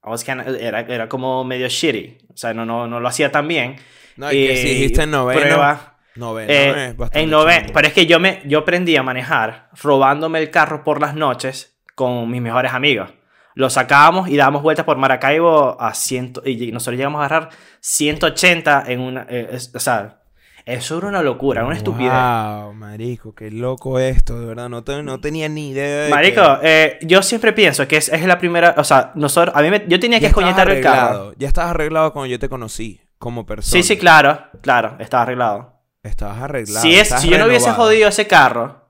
[0.05, 2.17] I was kinda- era, era como medio shitty.
[2.31, 3.77] O sea, no, no, no lo hacía tan bien.
[4.17, 7.73] No, y que si dijiste en noveno, prueba, noveno eh, es bastante en nove- chamo.
[7.73, 11.75] pero es que yo me yo aprendí a manejar robándome el carro por las noches
[11.95, 13.09] con mis mejores amigos.
[13.55, 17.49] Lo sacábamos y dábamos vueltas por Maracaibo a ciento y nosotros llegamos a agarrar
[17.81, 20.19] 180 en una eh, es- o sea,
[20.65, 22.11] eso era una locura, una estupidez.
[22.13, 24.69] Wow, marico, qué loco esto, de verdad.
[24.69, 28.07] No, te- no tenía ni idea de Marico, que- eh, yo siempre pienso que es,
[28.09, 31.33] es la primera, o sea, nosotros, a mí me- yo tenía que escoñetar el carro.
[31.37, 33.71] Ya estabas arreglado cuando yo te conocí, como persona.
[33.71, 35.81] Sí, sí, claro, claro, estaba arreglado.
[36.03, 36.81] Estabas arreglado.
[36.81, 38.89] si, es, si yo no hubiese jodido ese carro,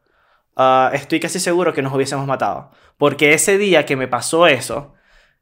[0.56, 2.72] ah, estoy casi seguro que nos hubiésemos matado.
[2.98, 4.96] Porque ese día que me pasó eso,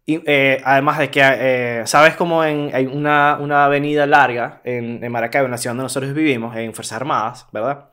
[0.05, 5.01] y, eh, además de que, eh, ¿sabes cómo en, hay una, una avenida larga en,
[5.01, 7.91] en Maracaibo, en la ciudad donde nosotros vivimos, en Fuerzas Armadas, ¿verdad?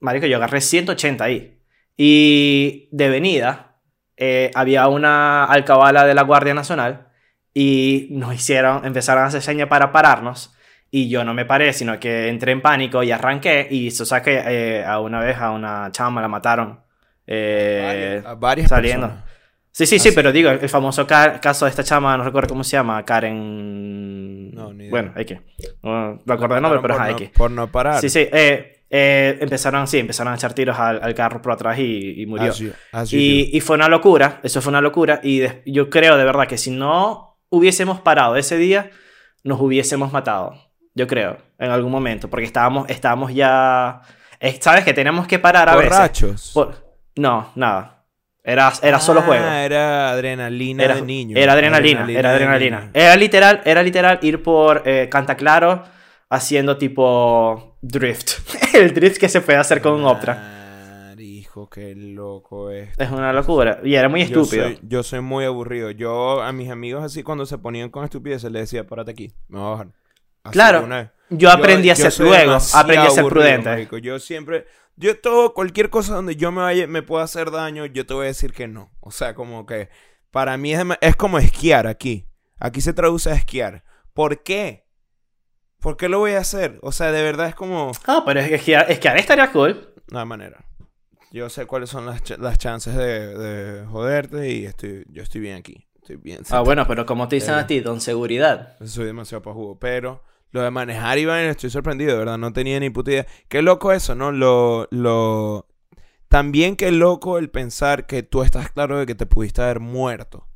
[0.00, 1.62] Marico, yo agarré 180 ahí.
[1.96, 3.76] Y de venida
[4.16, 7.05] eh, había una alcabala de la Guardia Nacional
[7.58, 10.52] y nos hicieron, empezaron a hacer señas para pararnos.
[10.90, 13.66] Y yo no me paré, sino que entré en pánico y arranqué.
[13.70, 16.80] Y eso saqué eh, a una vez a una chama, la mataron.
[17.26, 17.82] eh,
[18.22, 19.06] Varias- a varias saliendo.
[19.08, 19.30] personas.
[19.72, 20.14] Sí, sí, sí, Así.
[20.16, 24.50] pero digo, el famoso ca- caso de esta chama, no recuerdo cómo se llama, Karen...
[24.54, 24.90] No, ni idea.
[24.90, 25.40] Bueno, hay que...
[25.82, 27.28] No me acuerdo el nombre, pero ajá, hay que...
[27.28, 28.00] por no parar.
[28.00, 31.78] Sí, sí, eh, eh, empezaron, sí, empezaron a echar tiros al, al carro por atrás
[31.78, 32.50] y, y murió.
[32.52, 33.22] As you- as you do.
[33.24, 35.20] Y, y fue una locura, eso fue una locura.
[35.22, 38.90] Y des- yo creo de verdad que si no hubiésemos parado ese día,
[39.44, 40.54] nos hubiésemos matado.
[40.94, 44.00] Yo creo, en algún momento, porque estábamos, estábamos ya...
[44.60, 45.90] ¿Sabes que tenemos que parar a veces?
[45.92, 46.50] Borrachos.
[46.54, 46.74] Por-
[47.16, 48.04] No, nada.
[48.44, 49.44] Era, era solo Ah, juego.
[49.44, 51.36] Era adrenalina Era, de niño.
[51.36, 52.80] era adrenalina, era adrenalina.
[52.80, 52.90] niño.
[52.94, 55.82] Era literal, era literal ir por eh, Cantaclaro
[56.30, 58.34] haciendo tipo drift.
[58.74, 60.55] El drift que se puede hacer con un Optra.
[61.64, 62.90] Qué loco es.
[62.98, 63.80] Es una locura.
[63.82, 64.64] Y era muy Yo estúpido.
[64.64, 65.90] soy, yo soy muy aburrido.
[65.90, 69.58] Yo a mis amigos así cuando se ponían con estupideces les decía, párate aquí, me
[69.58, 69.86] voy a bajar.
[70.42, 71.10] Así Claro.
[71.30, 73.68] Yo aprendí a ser luego, aprendí a ser prudente.
[73.70, 73.98] marico.
[73.98, 74.66] Yo siempre,
[74.96, 78.24] yo todo, cualquier cosa donde yo me vaya, me pueda hacer daño, yo te voy
[78.24, 78.90] a decir que no.
[79.00, 79.88] O sea, como que
[80.30, 82.26] para mí es, es como esquiar aquí.
[82.60, 83.82] Aquí se traduce a esquiar.
[84.14, 84.86] ¿Por qué?
[85.80, 86.78] ¿Por qué lo voy a hacer?
[86.82, 87.92] O sea, de verdad es como...
[88.06, 89.94] Ah, pero es que, es que ahora estaría cool.
[90.10, 90.64] No hay manera.
[91.36, 95.42] Yo sé cuáles son las, ch- las chances de, de joderte y estoy, yo estoy
[95.42, 95.86] bien aquí.
[95.96, 96.38] Estoy bien.
[96.48, 97.58] Ah, bueno, pero como te dicen Eh.
[97.58, 98.74] a ti, don seguridad.
[98.86, 99.78] Soy demasiado pajugo.
[99.78, 100.22] Pero
[100.52, 102.38] lo de manejar Iván, estoy sorprendido, de verdad.
[102.38, 103.26] No tenía ni puta idea.
[103.48, 104.32] Qué loco eso, ¿no?
[104.32, 105.68] Lo, lo...
[106.28, 110.48] También qué loco el pensar que tú estás claro de que te pudiste haber muerto.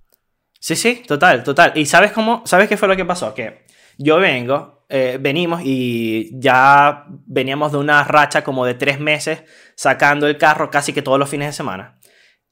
[0.61, 1.73] Sí, sí, total, total.
[1.75, 2.43] ¿Y sabes cómo?
[2.47, 3.35] ¿Sabes qué fue lo que pasó?
[3.35, 3.67] Que
[3.99, 9.43] yo vengo, eh, venimos y ya veníamos de una racha como de tres meses
[9.77, 11.99] sacando el carro casi que todos los fines de semana.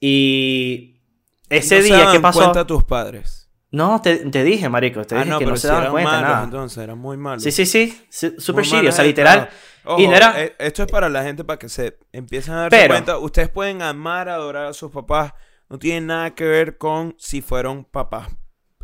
[0.00, 1.00] Y
[1.48, 2.38] ese No día, ¿qué pasó?
[2.40, 3.50] cuenta tus padres.
[3.70, 5.92] No, te, te dije, marico, te ah, dije no, que no si se daban eran
[5.92, 6.44] cuenta malos, nada.
[6.44, 7.42] entonces eran muy malos.
[7.42, 9.50] Sí, sí, sí, Muy shitty, o sea, literal.
[9.84, 10.42] Ojo, y no era...
[10.42, 13.18] eh, esto es para la gente para que se empiecen a darse Pero- cuenta.
[13.18, 15.34] Ustedes pueden amar, adorar a sus papás.
[15.68, 18.28] No tiene nada que ver con si fueron papás.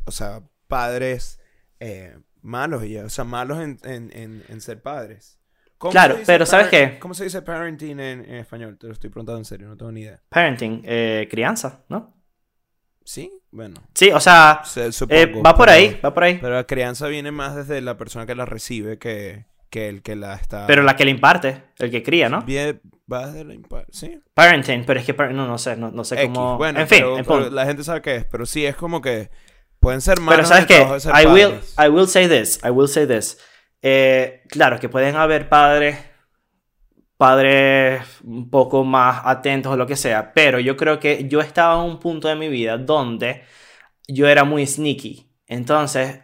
[0.04, 1.38] O sea, padres
[1.80, 2.86] eh, malos.
[2.88, 5.38] Ya, o sea, malos en, en, en, en ser padres.
[5.78, 6.98] ¿Cómo Claro, pero ¿sabes qué?
[7.00, 8.78] ¿Cómo se dice parenting en, en español?
[8.78, 10.22] Te lo estoy preguntando en serio, no tengo ni idea.
[10.28, 12.14] Parenting, eh, crianza, ¿no?
[13.04, 13.30] ¿Sí?
[13.50, 13.82] Bueno.
[13.94, 16.38] Sí, o sea, se- eh, va por pero- ahí, va por ahí.
[16.40, 20.16] Pero la crianza viene más desde la persona que la recibe que, que el que
[20.16, 20.66] la está...
[20.66, 22.40] Pero la que le imparte, el que cría, ¿no?
[22.42, 22.80] Viene,
[23.12, 23.54] va desde la...
[23.54, 24.18] impa- ¿Sí?
[24.32, 26.56] Parenting, pero es que no, no sé, no, no sé X, cómo.
[26.56, 27.54] Bueno, en fin, pero- en pero punto.
[27.54, 28.24] la gente sabe qué es.
[28.24, 29.28] Pero sí, es como que
[29.84, 31.60] pueden ser malos Pero sabes qué, I will.
[31.78, 33.38] I will say this, I will say this.
[33.82, 35.98] Eh, claro que pueden haber padres
[37.16, 41.74] padres un poco más atentos o lo que sea, pero yo creo que yo estaba
[41.82, 43.44] en un punto de mi vida donde
[44.08, 45.30] yo era muy sneaky.
[45.46, 46.20] Entonces,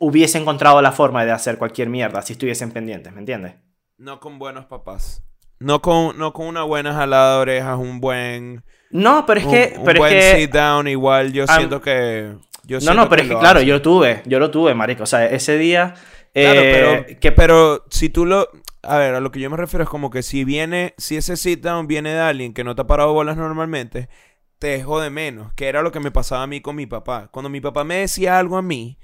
[0.00, 3.54] hubiese encontrado la forma de hacer cualquier mierda si estuviesen pendientes, ¿me entiendes?
[3.98, 5.22] No con buenos papás.
[5.58, 8.64] No con, no con una buena jalada de orejas, un buen...
[8.90, 9.74] No, pero es que...
[9.78, 11.32] Un, pero buen es que, sit down igual.
[11.32, 12.34] Yo siento que...
[12.70, 15.02] Yo no, no, pero es que claro, yo lo tuve, yo lo tuve, marico.
[15.02, 15.94] O sea, ese día...
[16.32, 18.48] Claro, eh, pero, que, pero si tú lo...
[18.82, 20.94] A ver, a lo que yo me refiero es como que si viene...
[20.96, 24.08] Si ese sit down viene de alguien que no te ha parado bolas normalmente,
[24.60, 25.52] te jode menos.
[25.54, 27.28] Que era lo que me pasaba a mí con mi papá.
[27.32, 28.98] Cuando mi papá me decía algo a mí,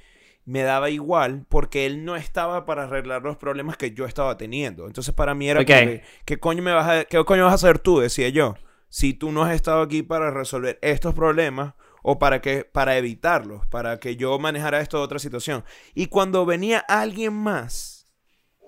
[0.45, 4.87] me daba igual porque él no estaba para arreglar los problemas que yo estaba teniendo.
[4.87, 5.67] Entonces para mí era Ok.
[5.67, 7.99] como que, ¿qué coño me vas a, qué coño vas a hacer tú?
[7.99, 8.55] Decía yo.
[8.89, 11.75] Si tú no has estado aquí para resolver estos problemas
[12.09, 15.65] o para que para evitarlos, para que yo manejara esto de otra situación.
[15.93, 18.07] Y cuando venía alguien más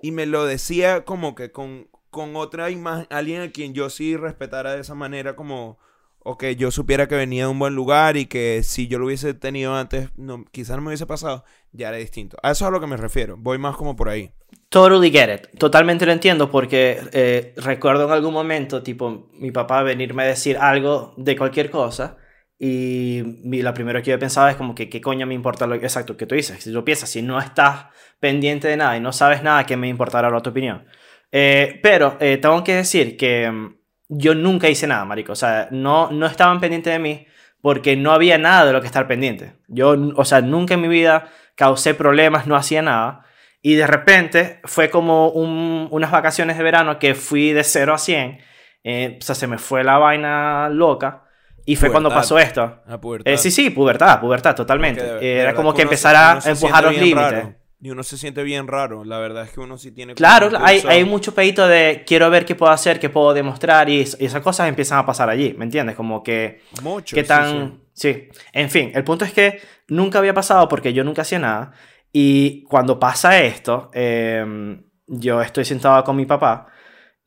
[0.03, 4.17] y me lo decía como que con, con otra imagen, alguien a quien yo sí
[4.17, 5.79] respetara de esa manera como
[6.19, 9.07] o que yo supiera que venía de un buen lugar y que si yo lo
[9.07, 12.37] hubiese tenido antes, no, quizás no me hubiese pasado, ya era distinto.
[12.43, 13.37] A eso es a lo que me refiero.
[13.37, 14.33] Voy más como por ahí.
[14.69, 15.59] Totally get it.
[15.59, 20.59] Totalmente lo entiendo porque eh, recuerdo en algún momento, tipo, mi papá venirme a decir
[20.59, 22.17] algo de cualquier cosa
[22.59, 23.23] y
[23.63, 26.27] lo primero que yo pensaba es como que qué coño me importa lo exacto que
[26.27, 26.63] tú dices.
[26.63, 27.87] Si yo piensas, si no estás
[28.21, 30.85] pendiente de nada y no sabes nada, ¿qué me importará ahora tu opinión?
[31.31, 33.77] Eh, pero eh, tengo que decir que mm,
[34.09, 35.33] yo nunca hice nada, marico.
[35.33, 37.27] O sea, no, no estaban pendientes de mí
[37.61, 39.55] porque no había nada de lo que estar pendiente.
[39.69, 43.25] Yo, o sea, nunca en mi vida causé problemas, no hacía nada.
[43.63, 47.99] Y de repente fue como un- unas vacaciones de verano que fui de 0 a
[47.99, 48.41] 100.
[48.85, 51.25] eh, o sea, se me fue la vaina loca.
[51.71, 52.23] Y fue cuando Pubertad.
[52.23, 52.81] pasó esto.
[52.87, 53.31] A pubertad.
[53.33, 55.03] Eh, sí, sí, pubertad, pubertad, totalmente.
[55.03, 57.33] Porque Eh, Era como que empezar a empujar los límites.
[57.33, 57.55] raro.
[57.81, 59.05] Y uno se siente bien raro.
[59.05, 60.15] La verdad es que uno sí tiene...
[60.15, 63.99] Claro, hay, hay mucho pedito de quiero ver qué puedo hacer, qué puedo demostrar y,
[64.19, 65.95] y esas cosas empiezan a pasar allí, ¿me entiendes?
[65.95, 67.15] Como que Mucho.
[67.15, 67.81] qué sí, tan...
[67.93, 68.13] sí.
[68.15, 71.73] Sí, en fin, el punto es que nunca había pasado porque yo nunca hacía nada
[72.13, 76.67] y cuando pasa esto, eh, yo estoy sentado con mi papá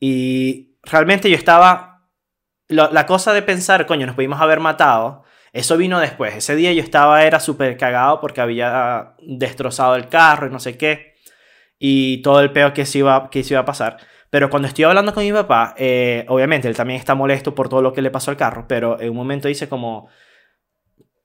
[0.00, 1.91] y realmente yo estaba...
[2.72, 6.34] la cosa de pensar, coño, nos pudimos haber matado, eso vino después.
[6.34, 10.78] Ese día yo estaba, era súper cagado porque había destrozado el carro y no sé
[10.78, 11.14] qué.
[11.78, 13.98] Y todo el peo que se iba, que se iba a pasar.
[14.30, 17.82] Pero cuando estoy hablando con mi papá, eh, obviamente él también está molesto por todo
[17.82, 18.66] lo que le pasó al carro.
[18.66, 20.08] Pero en un momento dice como...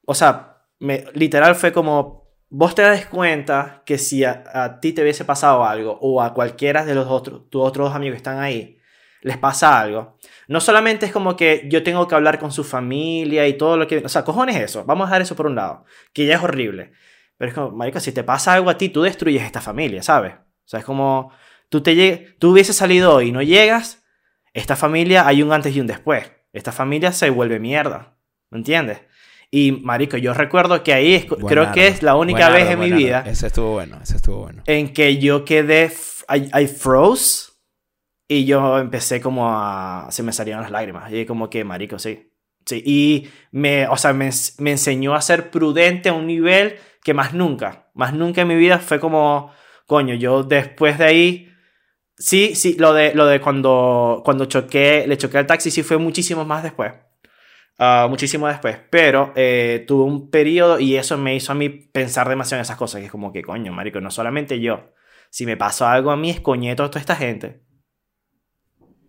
[0.06, 2.28] O sea, me, literal fue como...
[2.50, 6.34] Vos te das cuenta que si a, a ti te hubiese pasado algo o a
[6.34, 8.77] cualquiera de los otros, tus otros dos amigos que están ahí,
[9.22, 13.48] les pasa algo, no solamente es como que yo tengo que hablar con su familia
[13.48, 13.98] y todo lo que...
[14.00, 14.86] O sea, cojones eso.
[14.86, 15.86] Vamos a dejar eso por un lado.
[16.14, 16.92] Que ya es horrible.
[17.38, 20.34] Pero es como, marico, si te pasa algo a ti, tú destruyes esta familia, ¿sabes?
[20.36, 21.32] O sea, es como...
[21.70, 24.04] Tú, te tú hubieses salido hoy y no llegas,
[24.54, 26.32] esta familia hay un antes y un después.
[26.54, 28.16] Esta familia se vuelve mierda.
[28.50, 29.02] ¿Me entiendes?
[29.52, 32.80] Y, marico, yo recuerdo que ahí es- creo que es la única buenardo, vez en
[32.80, 34.64] mi vida Ese estuvo bueno, ese estuvo bueno.
[34.66, 35.92] en que yo quedé,
[36.30, 37.52] I, I froze
[38.28, 42.34] y yo empecé como a, se me salieron las lágrimas y como que, marico, sí.
[42.66, 47.14] Sí, y me, o sea, me, me enseñó a ser prudente a un nivel que
[47.14, 49.54] más nunca, más nunca en mi vida fue como,
[49.86, 51.54] coño, yo después de ahí,
[52.18, 55.98] sí, sí, lo de, lo de cuando, cuando choqué, le choqué al taxi sí fue
[55.98, 56.92] muchísimo más después.
[57.80, 62.28] Ah, muchísimo después, pero eh, tuve un periodo y eso me hizo a mí pensar
[62.28, 64.92] demasiado en esas cosas, que es como que, coño, marico, no solamente yo,
[65.30, 67.67] si me pasó algo a mí, es coñeto a toda esta gente.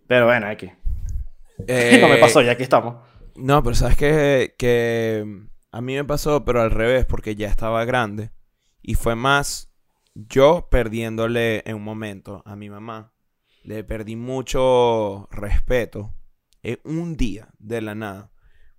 [0.09, 0.71] Pero bueno, aquí.
[1.91, 2.95] no me Eh, pasó, ya aquí estamos.
[3.35, 5.25] No, pero sabes que, que
[5.71, 8.31] a mí me pasó, pero al revés, porque ya estaba grande.
[8.81, 9.71] Y fue más
[10.15, 13.13] yo perdiéndole en un momento a mi mamá.
[13.63, 16.15] Le perdí mucho respeto
[16.63, 18.31] en un día de la nada.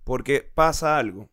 [0.05, 1.30] Porque pasa algo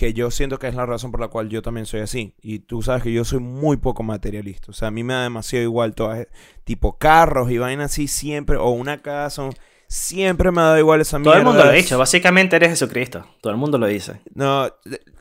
[0.00, 2.34] que yo siento que es la razón por la cual yo también soy así.
[2.40, 4.70] Y tú sabes que yo soy muy poco materialista.
[4.70, 6.26] O sea, a mí me da demasiado igual todas,
[6.64, 9.50] tipo carros y vainas así siempre, o una casa.
[9.88, 11.82] Siempre me ha dado igual esa Todo el mundo lo ha mierda.
[11.82, 13.26] dicho, básicamente eres Jesucristo.
[13.42, 14.22] Todo el mundo lo dice.
[14.34, 14.72] No,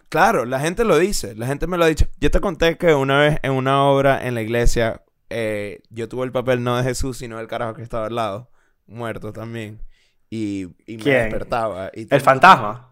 [0.08, 2.06] claro, la gente lo dice, la gente me lo ha dicho.
[2.22, 6.24] Yo te conté que una vez en una obra en la iglesia, eh, yo tuve
[6.24, 8.50] el papel no de Jesús, sino del carajo que estaba al lado,
[8.88, 9.82] muerto también.
[10.30, 11.24] Y, y me ¿Quién?
[11.24, 11.92] despertaba.
[11.94, 12.89] Y El fantasma.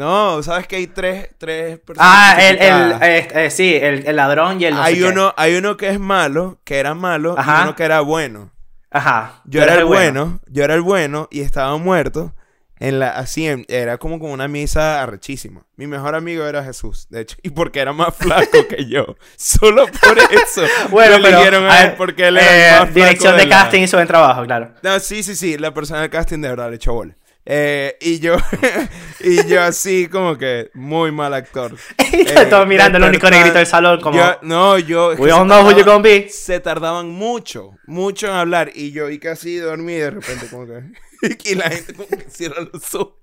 [0.00, 2.10] No, sabes que hay tres, tres personas.
[2.12, 5.08] Ah, el, el, eh, eh, sí, el, el ladrón y el no hay, sé qué.
[5.08, 7.58] uno, hay uno que es malo, que era malo, Ajá.
[7.58, 8.50] y uno que era bueno.
[8.90, 9.42] Ajá.
[9.44, 12.34] Yo era el bueno, yo era el bueno y estaba muerto.
[12.82, 15.66] En la, así, en- era como con una misa arrechísima.
[15.76, 17.36] Mi mejor amigo era Jesús, de hecho.
[17.42, 19.16] Y porque era más flaco que yo.
[19.36, 20.62] Solo por eso.
[20.88, 23.44] Bueno, pero, eligieron a a él porque él era eh, el más flaco dirección de,
[23.46, 24.72] la- casting hizo buen trabajo, claro.
[24.82, 25.58] No, sí, sí, sí.
[25.58, 27.14] La persona del casting de verdad le echó bola.
[27.46, 28.36] Eh, y yo,
[29.20, 31.76] y yo así como que muy mal actor.
[32.12, 34.18] Y todos mirando el único negrito del salón como...
[34.18, 35.10] Yo- no, yo...
[35.18, 36.28] We se all know who you're tardaban- gonna be.
[36.28, 38.70] Se tardaban mucho, mucho en hablar.
[38.74, 40.82] Y yo y casi dormí de repente como que...
[41.50, 43.14] y la gente como que cierra los ojos.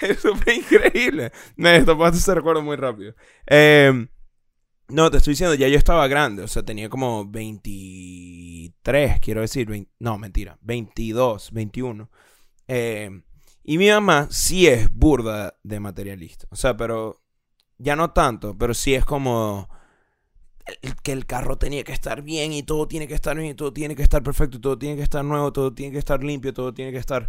[0.00, 1.30] Eso fue increíble.
[1.56, 3.14] Me topaste ese recuerdo muy rápido.
[3.46, 4.06] Eh,
[4.88, 6.42] no, te estoy diciendo, ya yo estaba grande.
[6.42, 9.68] O sea, tenía como 23, quiero decir.
[9.68, 10.58] 20 no, mentira.
[10.62, 12.10] 22, 21.
[12.72, 13.10] Eh,
[13.64, 16.46] y mi mamá sí es burda de materialista.
[16.50, 17.20] O sea, pero
[17.78, 19.68] ya no tanto, pero sí es como
[21.02, 23.72] que el carro tenía que estar bien y todo tiene que estar bien y todo
[23.72, 26.54] tiene que estar perfecto, y todo tiene que estar nuevo, todo tiene que estar limpio,
[26.54, 27.28] todo tiene que estar...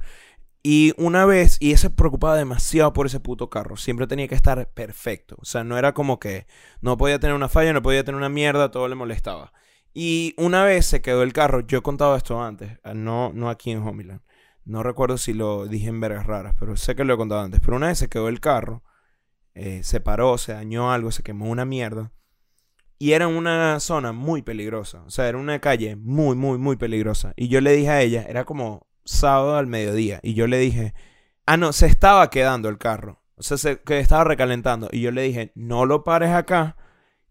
[0.63, 4.35] Y una vez, y ella se preocupaba demasiado por ese puto carro, siempre tenía que
[4.35, 5.37] estar perfecto.
[5.39, 6.45] O sea, no era como que
[6.81, 9.53] no podía tener una falla, no podía tener una mierda, todo le molestaba.
[9.91, 13.71] Y una vez se quedó el carro, yo he contado esto antes, no, no aquí
[13.71, 14.21] en Homeland.
[14.65, 17.59] No recuerdo si lo dije en vergas raras, pero sé que lo he contado antes.
[17.59, 18.83] Pero una vez se quedó el carro,
[19.53, 22.11] eh, se paró, se dañó algo, se quemó una mierda.
[22.97, 25.01] Y era una zona muy peligrosa.
[25.03, 27.33] O sea, era una calle muy, muy, muy peligrosa.
[27.35, 30.19] Y yo le dije a ella, era como sábado al mediodía.
[30.21, 30.93] Y yo le dije,
[31.47, 33.23] ah, no, se estaba quedando el carro.
[33.35, 34.87] O sea, se que estaba recalentando.
[34.91, 36.77] Y yo le dije, no lo pares acá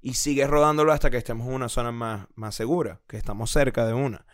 [0.02, 3.86] y sigue rodándolo hasta que estemos en una zona más, más segura, que estamos cerca
[3.86, 4.26] de una.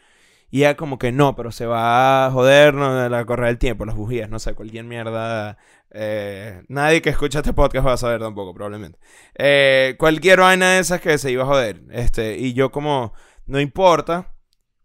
[0.57, 3.95] Y como que no, pero se va a joder, no, la correr el tiempo, las
[3.95, 5.59] bujías, no sé, cualquier mierda.
[5.91, 8.99] eh, nadie que escucha este podcast va a saber tampoco, probablemente.
[9.35, 11.83] Eh, cualquier vaina de esas que se iba a joder.
[11.91, 13.13] Este, y yo como,
[13.45, 14.33] no importa,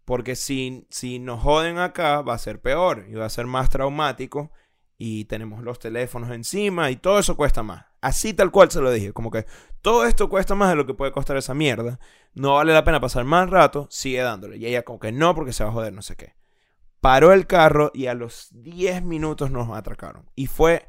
[0.04, 3.70] porque si, si nos joden acá va a ser peor y va a ser más
[3.70, 4.52] traumático
[4.98, 7.91] y tenemos los teléfonos encima y todo eso cuesta más.
[8.02, 9.46] Así tal cual se lo dije, como que
[9.80, 12.00] todo esto cuesta más de lo que puede costar esa mierda.
[12.34, 14.58] No vale la pena pasar más rato, sigue dándole.
[14.58, 16.34] Y ella como que no, porque se va a joder, no sé qué.
[17.00, 20.28] Paró el carro y a los 10 minutos nos atracaron.
[20.34, 20.86] Y fue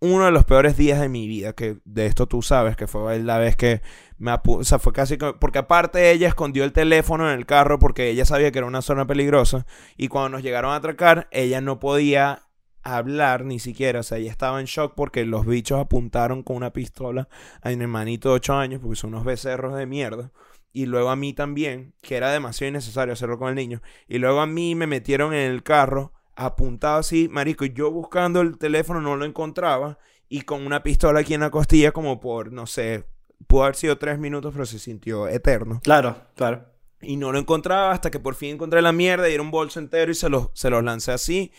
[0.00, 3.18] uno de los peores días de mi vida, que de esto tú sabes, que fue
[3.20, 3.82] la vez que
[4.18, 7.46] me apu o sea, fue casi que, porque aparte ella escondió el teléfono en el
[7.46, 11.28] carro porque ella sabía que era una zona peligrosa y cuando nos llegaron a atracar,
[11.30, 12.42] ella no podía
[12.84, 16.72] hablar ni siquiera, o sea, ella estaba en shock porque los bichos apuntaron con una
[16.72, 17.28] pistola
[17.62, 20.30] a mi hermanito de 8 años porque son unos becerros de mierda.
[20.72, 23.80] Y luego a mí también, que era demasiado innecesario hacerlo con el niño.
[24.08, 28.40] Y luego a mí me metieron en el carro, apuntado así, marico, y yo buscando
[28.40, 29.98] el teléfono no lo encontraba.
[30.28, 33.04] Y con una pistola aquí en la costilla como por, no sé,
[33.46, 35.80] pudo haber sido tres minutos, pero se sintió eterno.
[35.84, 36.64] Claro, claro.
[37.00, 39.78] Y no lo encontraba hasta que por fin encontré la mierda y era un bolso
[39.78, 41.52] entero y se los, se los lancé así.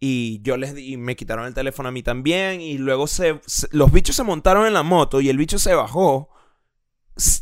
[0.00, 2.60] Y yo les di, me quitaron el teléfono a mí también.
[2.60, 6.28] Y luego se, los bichos se montaron en la moto y el bicho se bajó.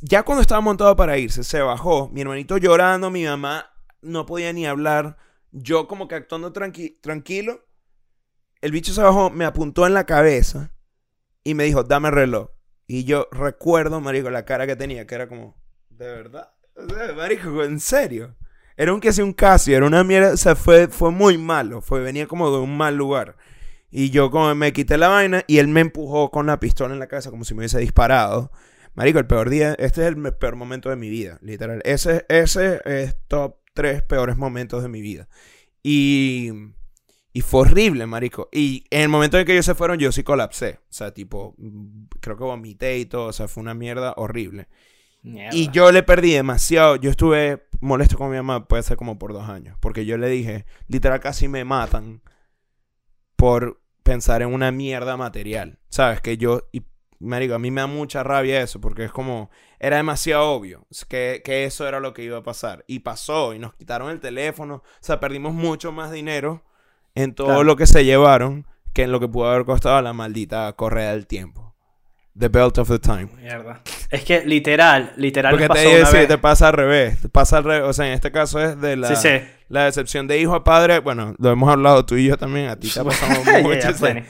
[0.02, 2.08] Ya cuando estaba montado para irse, se bajó.
[2.10, 5.16] Mi hermanito llorando, mi mamá no podía ni hablar.
[5.50, 7.64] Yo como que actuando tranqui- tranquilo.
[8.60, 10.72] El bicho se bajó, me apuntó en la cabeza
[11.42, 12.50] y me dijo, dame el reloj.
[12.86, 15.56] Y yo recuerdo, marico, la cara que tenía, que era como,
[15.90, 16.52] ¿de verdad?
[17.16, 18.36] Marico, en serio.
[18.82, 21.80] Era un que hacía un Casio, era una mierda, o sea, fue, fue muy malo,
[21.80, 23.36] fue, venía como de un mal lugar.
[23.92, 26.98] Y yo como me quité la vaina y él me empujó con la pistola en
[26.98, 28.50] la cabeza como si me hubiese disparado.
[28.94, 31.80] Marico, el peor día, este es el peor momento de mi vida, literal.
[31.84, 35.28] Ese, ese es top tres peores momentos de mi vida.
[35.84, 36.50] Y,
[37.32, 38.48] y fue horrible, marico.
[38.50, 40.80] Y en el momento en que ellos se fueron, yo sí colapsé.
[40.90, 43.26] O sea, tipo, mm, creo que vomité y todo.
[43.26, 44.66] O sea, fue una mierda horrible.
[45.22, 45.56] Mierda.
[45.56, 46.96] Y yo le perdí demasiado.
[46.96, 49.76] Yo estuve molesto con mi mamá, puede ser como por dos años.
[49.80, 52.22] Porque yo le dije, literal, casi me matan
[53.36, 55.78] por pensar en una mierda material.
[55.88, 56.20] ¿Sabes?
[56.20, 56.82] Que yo, y
[57.18, 61.42] marico, a mí me da mucha rabia eso, porque es como, era demasiado obvio que,
[61.44, 62.84] que eso era lo que iba a pasar.
[62.86, 64.76] Y pasó, y nos quitaron el teléfono.
[64.76, 66.64] O sea, perdimos mucho más dinero
[67.14, 67.64] en todo Claro.
[67.64, 71.26] lo que se llevaron que en lo que pudo haber costado la maldita correa del
[71.26, 71.71] tiempo.
[72.38, 73.28] The belt of the time.
[73.36, 73.82] Mierda.
[74.10, 76.28] Es que literal, literal Porque te, pasó iba a una decir, vez.
[76.28, 77.20] te pasa al revés.
[77.20, 77.82] Te pasa al revés.
[77.88, 79.44] O sea, en este caso es de la, Sí, sí.
[79.68, 81.00] la decepción de hijo a padre.
[81.00, 82.68] Bueno, lo hemos hablado tú y yo también.
[82.68, 84.26] A ti te ha pasado Yeah, muchas, plenty.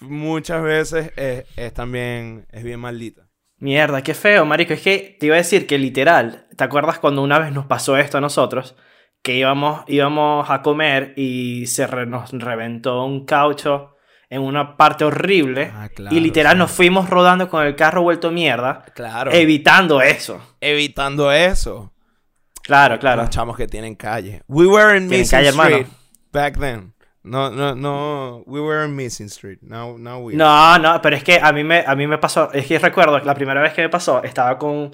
[0.00, 1.12] muchas veces.
[1.16, 3.22] Es, es también, es bien maldita.
[3.58, 4.74] Mierda, qué feo, marico.
[4.74, 7.96] Es que te iba a decir que literal, ¿te acuerdas cuando una vez nos pasó
[7.96, 8.76] esto a nosotros?
[9.22, 13.96] Que íbamos, íbamos a comer y se re- nos reventó un caucho
[14.30, 15.72] en una parte horrible.
[15.74, 16.58] Ah, claro, y literal sí.
[16.58, 19.30] nos fuimos rodando con el carro vuelto mierda, Claro.
[19.32, 20.40] evitando eso.
[20.60, 21.92] evitando eso.
[22.62, 23.22] Claro, claro.
[23.22, 24.42] Los chamos que tienen calle.
[24.46, 25.76] We were in Mason calle, hermano.
[25.76, 25.92] Street
[26.32, 26.92] back then.
[27.22, 28.42] No, no, no.
[28.46, 29.58] We were on Missing Street.
[29.62, 30.34] Now, now we.
[30.34, 33.18] No, no, pero es que a mí me, a mí me pasó, es que recuerdo
[33.20, 34.90] que la primera vez que me pasó, estaba con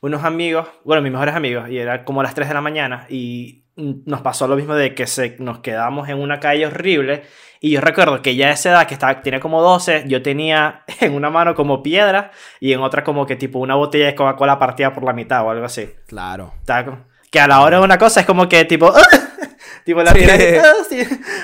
[0.00, 3.65] unos amigos, bueno, mis mejores amigos, y era como las 3 de la mañana, y
[3.76, 7.22] nos pasó lo mismo de que se, nos quedamos en una calle horrible,
[7.60, 10.82] y yo recuerdo que ya a esa edad, que estaba, tenía como 12, yo tenía
[11.00, 14.58] en una mano como piedra, y en otra como que tipo una botella de Coca-Cola
[14.58, 15.90] partida por la mitad o algo así.
[16.06, 16.52] Claro.
[16.66, 18.92] Como- que a la hora de una cosa es como que tipo...
[19.84, 20.18] tipo la Sí.
[20.20, 21.02] tira- "Ah, sí.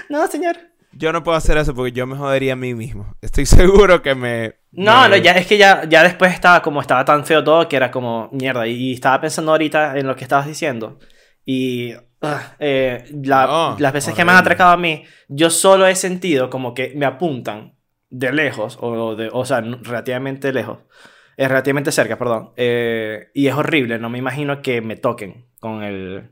[0.09, 0.57] No, señor.
[0.93, 3.15] Yo no puedo hacer eso porque yo me jodería a mí mismo.
[3.23, 4.55] Estoy seguro que me.
[4.73, 7.69] No, me- no, ya es que ya, ya después estaba como estaba tan feo todo
[7.69, 8.67] que era como mierda.
[8.67, 10.99] Y estaba pensando ahorita en lo que estabas diciendo.
[11.45, 11.95] Y
[12.59, 16.51] eh, la- No, las veces que me han atracado a mí, yo solo he sentido
[16.51, 17.75] como que me apuntan
[18.11, 20.79] de lejos, o, de, o sea, relativamente lejos.
[21.37, 22.53] Es relativamente cerca, perdón.
[22.57, 26.31] Eh, y es horrible, no me imagino que me toquen con el...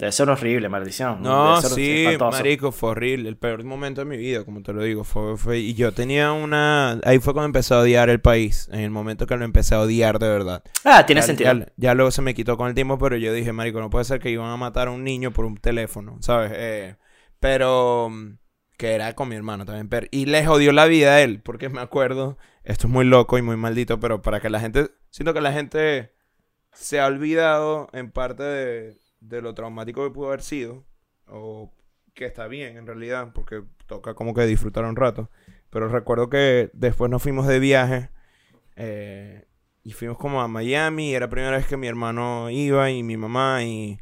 [0.00, 1.20] Debe ser horrible, maldición.
[1.22, 2.38] No, sí, espantoso.
[2.38, 3.28] marico, fue horrible.
[3.28, 5.04] El peor momento de mi vida, como te lo digo.
[5.04, 6.98] Fue, fue- Y yo tenía una...
[7.04, 8.70] Ahí fue cuando empecé a odiar el país.
[8.72, 10.62] En el momento que lo empecé a odiar de verdad.
[10.86, 11.52] Ah, tiene ya, sentido.
[11.52, 14.06] Ya, ya luego se me quitó con el tiempo, pero yo dije, marico, no puede
[14.06, 16.50] ser que iban a matar a un niño por un teléfono, ¿sabes?
[16.54, 16.96] Eh,
[17.38, 18.08] pero...
[18.10, 18.38] mm,
[18.78, 19.90] Que era con mi hermano también.
[19.90, 22.38] Pero, y le jodió la vida a él, porque me acuerdo...
[22.64, 24.90] Esto es muy loco y muy maldito, pero para que la gente...
[25.10, 26.14] Siento que la gente
[26.72, 30.84] se ha olvidado en parte de, de lo traumático que pudo haber sido.
[31.26, 31.72] O
[32.14, 35.30] que está bien en realidad, porque toca como que disfrutar un rato.
[35.70, 38.10] Pero recuerdo que después nos fuimos de viaje
[38.76, 39.46] eh,
[39.84, 41.14] y fuimos como a Miami.
[41.14, 44.00] Era la primera vez que mi hermano iba y mi mamá y,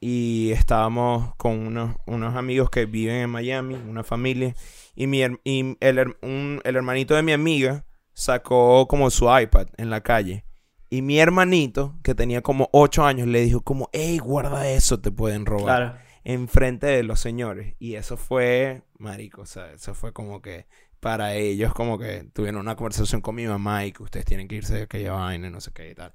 [0.00, 4.54] y estábamos con unos, unos amigos que viven en Miami, una familia.
[4.94, 7.84] Y, mi, y el, el hermanito de mi amiga
[8.14, 10.45] sacó como su iPad en la calle.
[10.88, 15.10] Y mi hermanito, que tenía como 8 años, le dijo como, hey, guarda eso, te
[15.10, 15.98] pueden robar Claro.
[16.24, 17.74] enfrente de los señores.
[17.78, 20.66] Y eso fue, marico, o sea, eso fue como que
[21.00, 24.56] para ellos como que tuvieron una conversación con mi mamá y que ustedes tienen que
[24.56, 26.12] irse de aquella vaina y no sé qué y tal.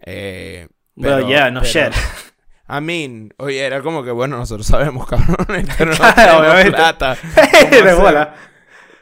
[0.00, 1.92] Eh, Well, yeah, no shit.
[2.68, 5.36] I mean, oye, era como que, bueno, nosotros sabemos, cabrón,
[5.78, 7.16] pero no tenemos plata.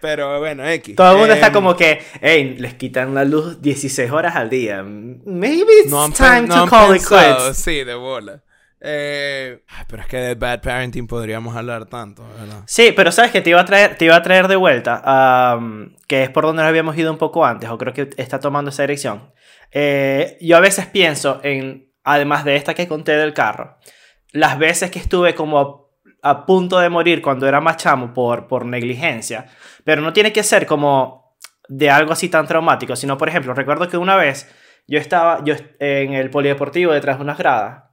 [0.01, 0.97] Pero bueno, X.
[0.97, 4.49] Todo el mundo está Em, como que, hey, les quitan la luz 16 horas al
[4.51, 4.83] día.
[4.83, 7.57] Maybe it's no time no to call it quits.
[7.57, 8.43] Sí, de bola.
[8.81, 12.63] Eh, pero es que de bad parenting podríamos hablar tanto, ¿verdad?
[12.67, 15.97] Sí, pero sabes que te iba a traer, te iba a traer de vuelta, am,
[16.07, 18.71] que es por donde nos habíamos ido un poco antes, o creo que está tomando
[18.71, 19.33] esa dirección.
[19.73, 23.79] Eh, yo a veces pienso en, además de esta que conté del carro,
[24.31, 25.88] las veces que estuve como
[26.23, 29.47] a, punto de morir cuando era más chamo por, por negligencia,
[29.85, 31.37] pero no tiene que ser como
[31.69, 34.53] de algo así tan traumático, sino por ejemplo, recuerdo que una vez
[34.87, 37.85] yo estaba yo en el polideportivo detrás de unas gradas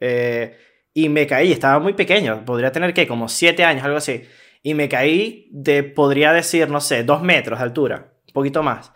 [0.00, 0.56] eh,
[0.94, 4.24] y me caí, estaba muy pequeño, podría tener que como 7 años, algo así,
[4.62, 8.92] y me caí de, podría decir, no sé, 2 metros de altura, un poquito más.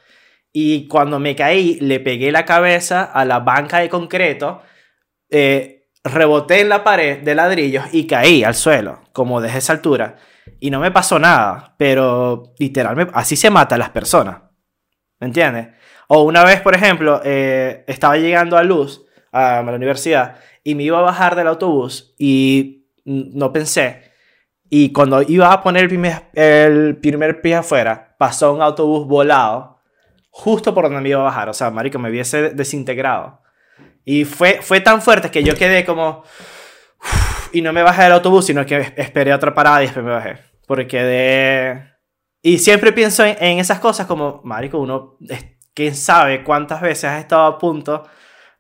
[0.53, 4.63] Y cuando me caí, le pegué la cabeza a la banca de concreto,
[5.31, 10.17] eh, reboté en la pared de ladrillos y caí al suelo, como desde esa altura.
[10.59, 14.43] Y no me pasó nada, pero literalmente así se matan las personas.
[15.21, 15.69] ¿Me entiendes?
[16.09, 20.83] O una vez, por ejemplo, eh, estaba llegando a Luz, a la universidad, y me
[20.83, 24.13] iba a bajar del autobús y no pensé.
[24.69, 29.81] Y cuando iba a poner el primer, el primer pie afuera, pasó un autobús volado
[30.31, 31.49] justo por donde me iba a bajar.
[31.49, 33.42] O sea, marico, me hubiese desintegrado.
[34.05, 36.25] Y fue, fue tan fuerte que yo quedé como...
[37.53, 40.13] Y no me bajé del autobús, sino que es- esperé otra parada y después me
[40.13, 40.39] bajé.
[40.67, 41.93] Porque quedé...
[42.43, 45.17] Y siempre pienso en, en esas cosas como, marico, uno...
[45.75, 48.05] ¿Quién sabe cuántas veces has estado a punto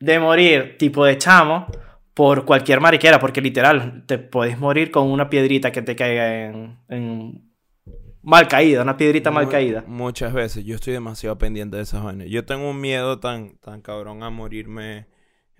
[0.00, 1.66] de morir, tipo de chamo,
[2.14, 3.18] por cualquier mariquera?
[3.18, 6.78] Porque literal, te puedes morir con una piedrita que te caiga en...
[6.88, 7.52] en
[8.22, 9.84] mal caída, una piedrita mal Mu- caída.
[9.86, 10.64] Muchas veces.
[10.64, 12.28] Yo estoy demasiado pendiente de esas vainas.
[12.30, 15.06] Yo tengo un miedo tan, tan cabrón a morirme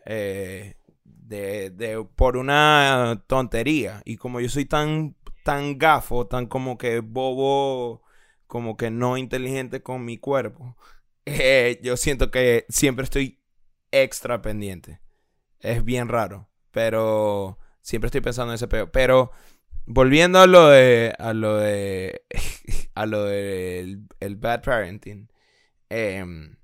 [0.07, 4.03] eh, de, de- por una tontería.
[4.05, 8.03] Y como yo soy tan, tan gafo, tan como que bobo,
[8.47, 10.77] como que no inteligente con mi cuerpo,
[11.27, 13.41] eh, yo siento que siempre estoy
[13.91, 15.01] extra pendiente.
[15.61, 16.49] Es bien raro.
[16.71, 18.91] Pero siempre estoy pensando en ese peo.
[18.93, 19.33] Pero
[19.87, 21.15] volviendo a lo de.
[21.19, 22.23] a lo de.
[22.95, 25.29] a lo del el bad parenting.
[25.91, 26.57] em,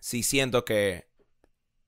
[0.00, 1.06] sí siento que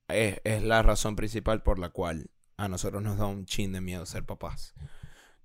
[0.08, 3.80] es, es la razón principal por la cual a nosotros nos da un chin de
[3.80, 4.74] miedo ser papás.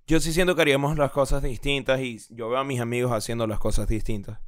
[0.06, 3.46] Yo sí siento que haríamos las cosas distintas y yo veo a mis amigos haciendo
[3.46, 4.40] las cosas distintas.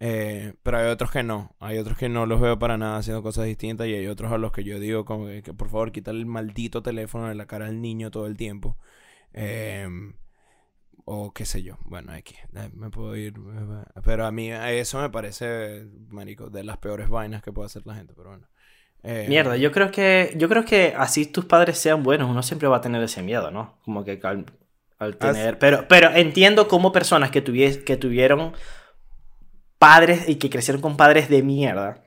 [0.00, 1.54] Eh, pero hay otros que no.
[1.60, 4.38] Hay otros que no los veo para nada haciendo cosas distintas y hay otros a
[4.38, 7.66] los que yo digo como que, por favor quita el maldito teléfono de la cara
[7.66, 8.78] del niño todo el tiempo.
[9.34, 9.88] Eh,
[11.04, 11.78] o qué sé yo.
[11.86, 12.36] Bueno, aquí
[12.74, 13.34] me puedo ir.
[14.04, 17.94] Pero a mí eso me parece, marico, de las peores vainas que puede hacer la
[17.94, 18.48] gente, pero bueno.
[19.02, 22.68] Eh, Mierda, yo creo que yo creo que así tus padres sean buenos, uno siempre
[22.68, 23.78] va a tener ese miedo, ¿no?
[23.84, 24.20] Como que
[24.98, 25.58] al, tener...
[25.58, 27.42] Pero, pero entiendo como personas que,
[27.84, 28.54] que tuvieron
[29.78, 32.02] padres y que crecieron con padres de mierda.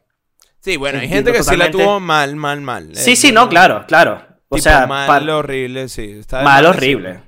[0.60, 2.96] Sí, bueno, hay gente que sí la tuvo mal, mal, mal.
[2.96, 4.22] Sí, sí, no, claro, claro.
[4.50, 6.12] O sea, mal horrible, sí.
[6.20, 7.22] Está mal horrible.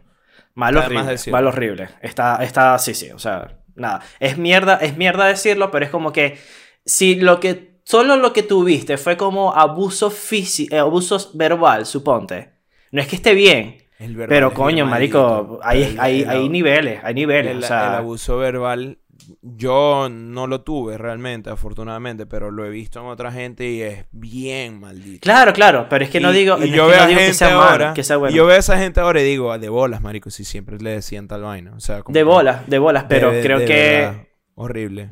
[0.56, 1.18] Mal horrible.
[1.32, 1.90] Mal horrible.
[2.02, 4.02] Está, está, sí, sí, o sea, nada.
[4.20, 6.38] Es mierda, es mierda decirlo, pero es como que
[6.86, 12.54] si lo que, solo lo que tuviste fue como abuso físico, eh, abuso verbal, suponte.
[12.92, 13.78] No es que esté bien,
[14.28, 17.52] pero coño, marico, hay, hay, hay, niveles, hay niveles.
[17.52, 19.00] El, o sea, el abuso verbal
[19.42, 24.06] yo no lo tuve realmente, afortunadamente, pero lo he visto en otra gente y es
[24.12, 25.22] bien maldito.
[25.22, 28.18] Claro, claro, pero es que no digo, y yo veo que sea ahora, que sea
[28.18, 28.36] bueno.
[28.36, 31.28] yo veo a esa gente ahora y digo, de bolas, marico, si siempre le decían
[31.28, 31.74] tal vaina.
[31.76, 34.28] O sea, de bolas, de bolas, pero creo que...
[34.56, 35.10] horrible.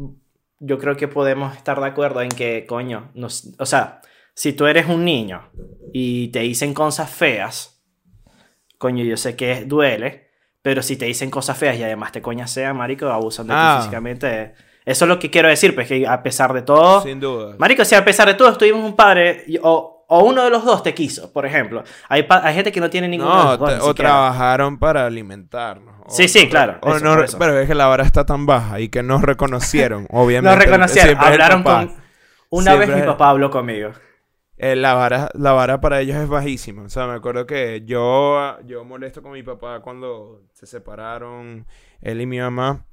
[0.64, 4.01] Yo creo que podemos estar de acuerdo en que, coño, nos, o sea,
[4.34, 5.49] si tú eres un niño
[5.91, 7.84] y te dicen cosas feas,
[8.78, 10.30] coño, yo sé que duele,
[10.62, 13.78] pero si te dicen cosas feas y además te sea marico, abusan de ti ah.
[13.80, 14.53] físicamente.
[14.86, 17.01] Eso es lo que quiero decir, pues que a pesar de todo.
[17.01, 17.55] Sin duda.
[17.57, 20.84] Marico, si a pesar de todo estuvimos un padre o, o uno de los dos
[20.84, 21.86] te quiso, por ejemplo.
[22.09, 23.30] Hay, hay gente que no tiene ningún.
[23.30, 26.03] No, o trabajaron para alimentarnos.
[26.09, 26.80] sí, sí, claro.
[26.82, 30.53] Pero es que la vara está tan baja y que nos reconocieron, obviamente.
[30.53, 31.16] nos reconocieron.
[31.18, 31.95] Hablaron con.
[32.49, 33.91] Una vez mi papá habló conmigo.
[34.57, 36.84] Eh, la, vara, la vara para ellos es bajísima.
[36.84, 41.66] O sea, me acuerdo que yo, yo molesto con mi papá cuando se separaron
[42.01, 42.86] él y mi mamá.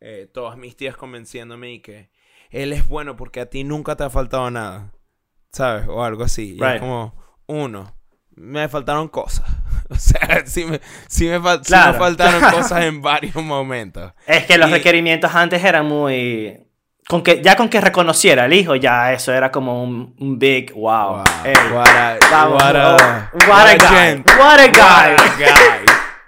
[0.00, 2.10] Eh, todas mis tías convenciéndome y que
[2.50, 4.92] él es bueno porque a ti nunca te ha faltado nada.
[5.52, 5.86] ¿Sabes?
[5.88, 6.56] O algo así.
[6.58, 7.14] Y es como,
[7.46, 7.92] uno,
[8.36, 9.46] me faltaron cosas.
[9.90, 14.12] O sea, sí me, sí me, faltaron cosas en varios momentos.
[14.26, 16.68] Es que los requerimientos antes eran muy
[17.08, 20.74] con que, ya con que reconociera al hijo, ya eso era como un, un big
[20.74, 20.82] wow.
[20.82, 21.24] wow.
[21.72, 24.22] what, a, vamos, what, a, what, a, guy.
[24.38, 25.16] What a guy.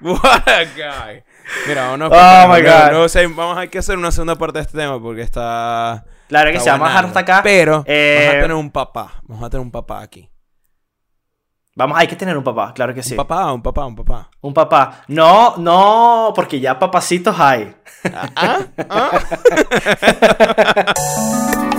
[0.01, 1.23] What a guy.
[1.69, 2.93] Mira, vamos oh my God.
[2.93, 6.07] No, sé, vamos a, hay que hacer una segunda parte de este tema porque está.
[6.31, 7.41] Claro que sí, vamos a dejar hasta acá.
[7.43, 9.13] Pero eh, vamos a tener un papá.
[9.25, 10.31] Vamos a tener un papá aquí.
[11.75, 13.15] Vamos, hay que tener un papá, claro que sí.
[13.15, 14.31] Un papá, un papá, un papá.
[14.41, 15.03] Un papá.
[15.09, 17.75] No, no, porque ya papacitos hay.
[18.37, 18.61] ¿Ah?
[18.89, 19.11] ¿Ah?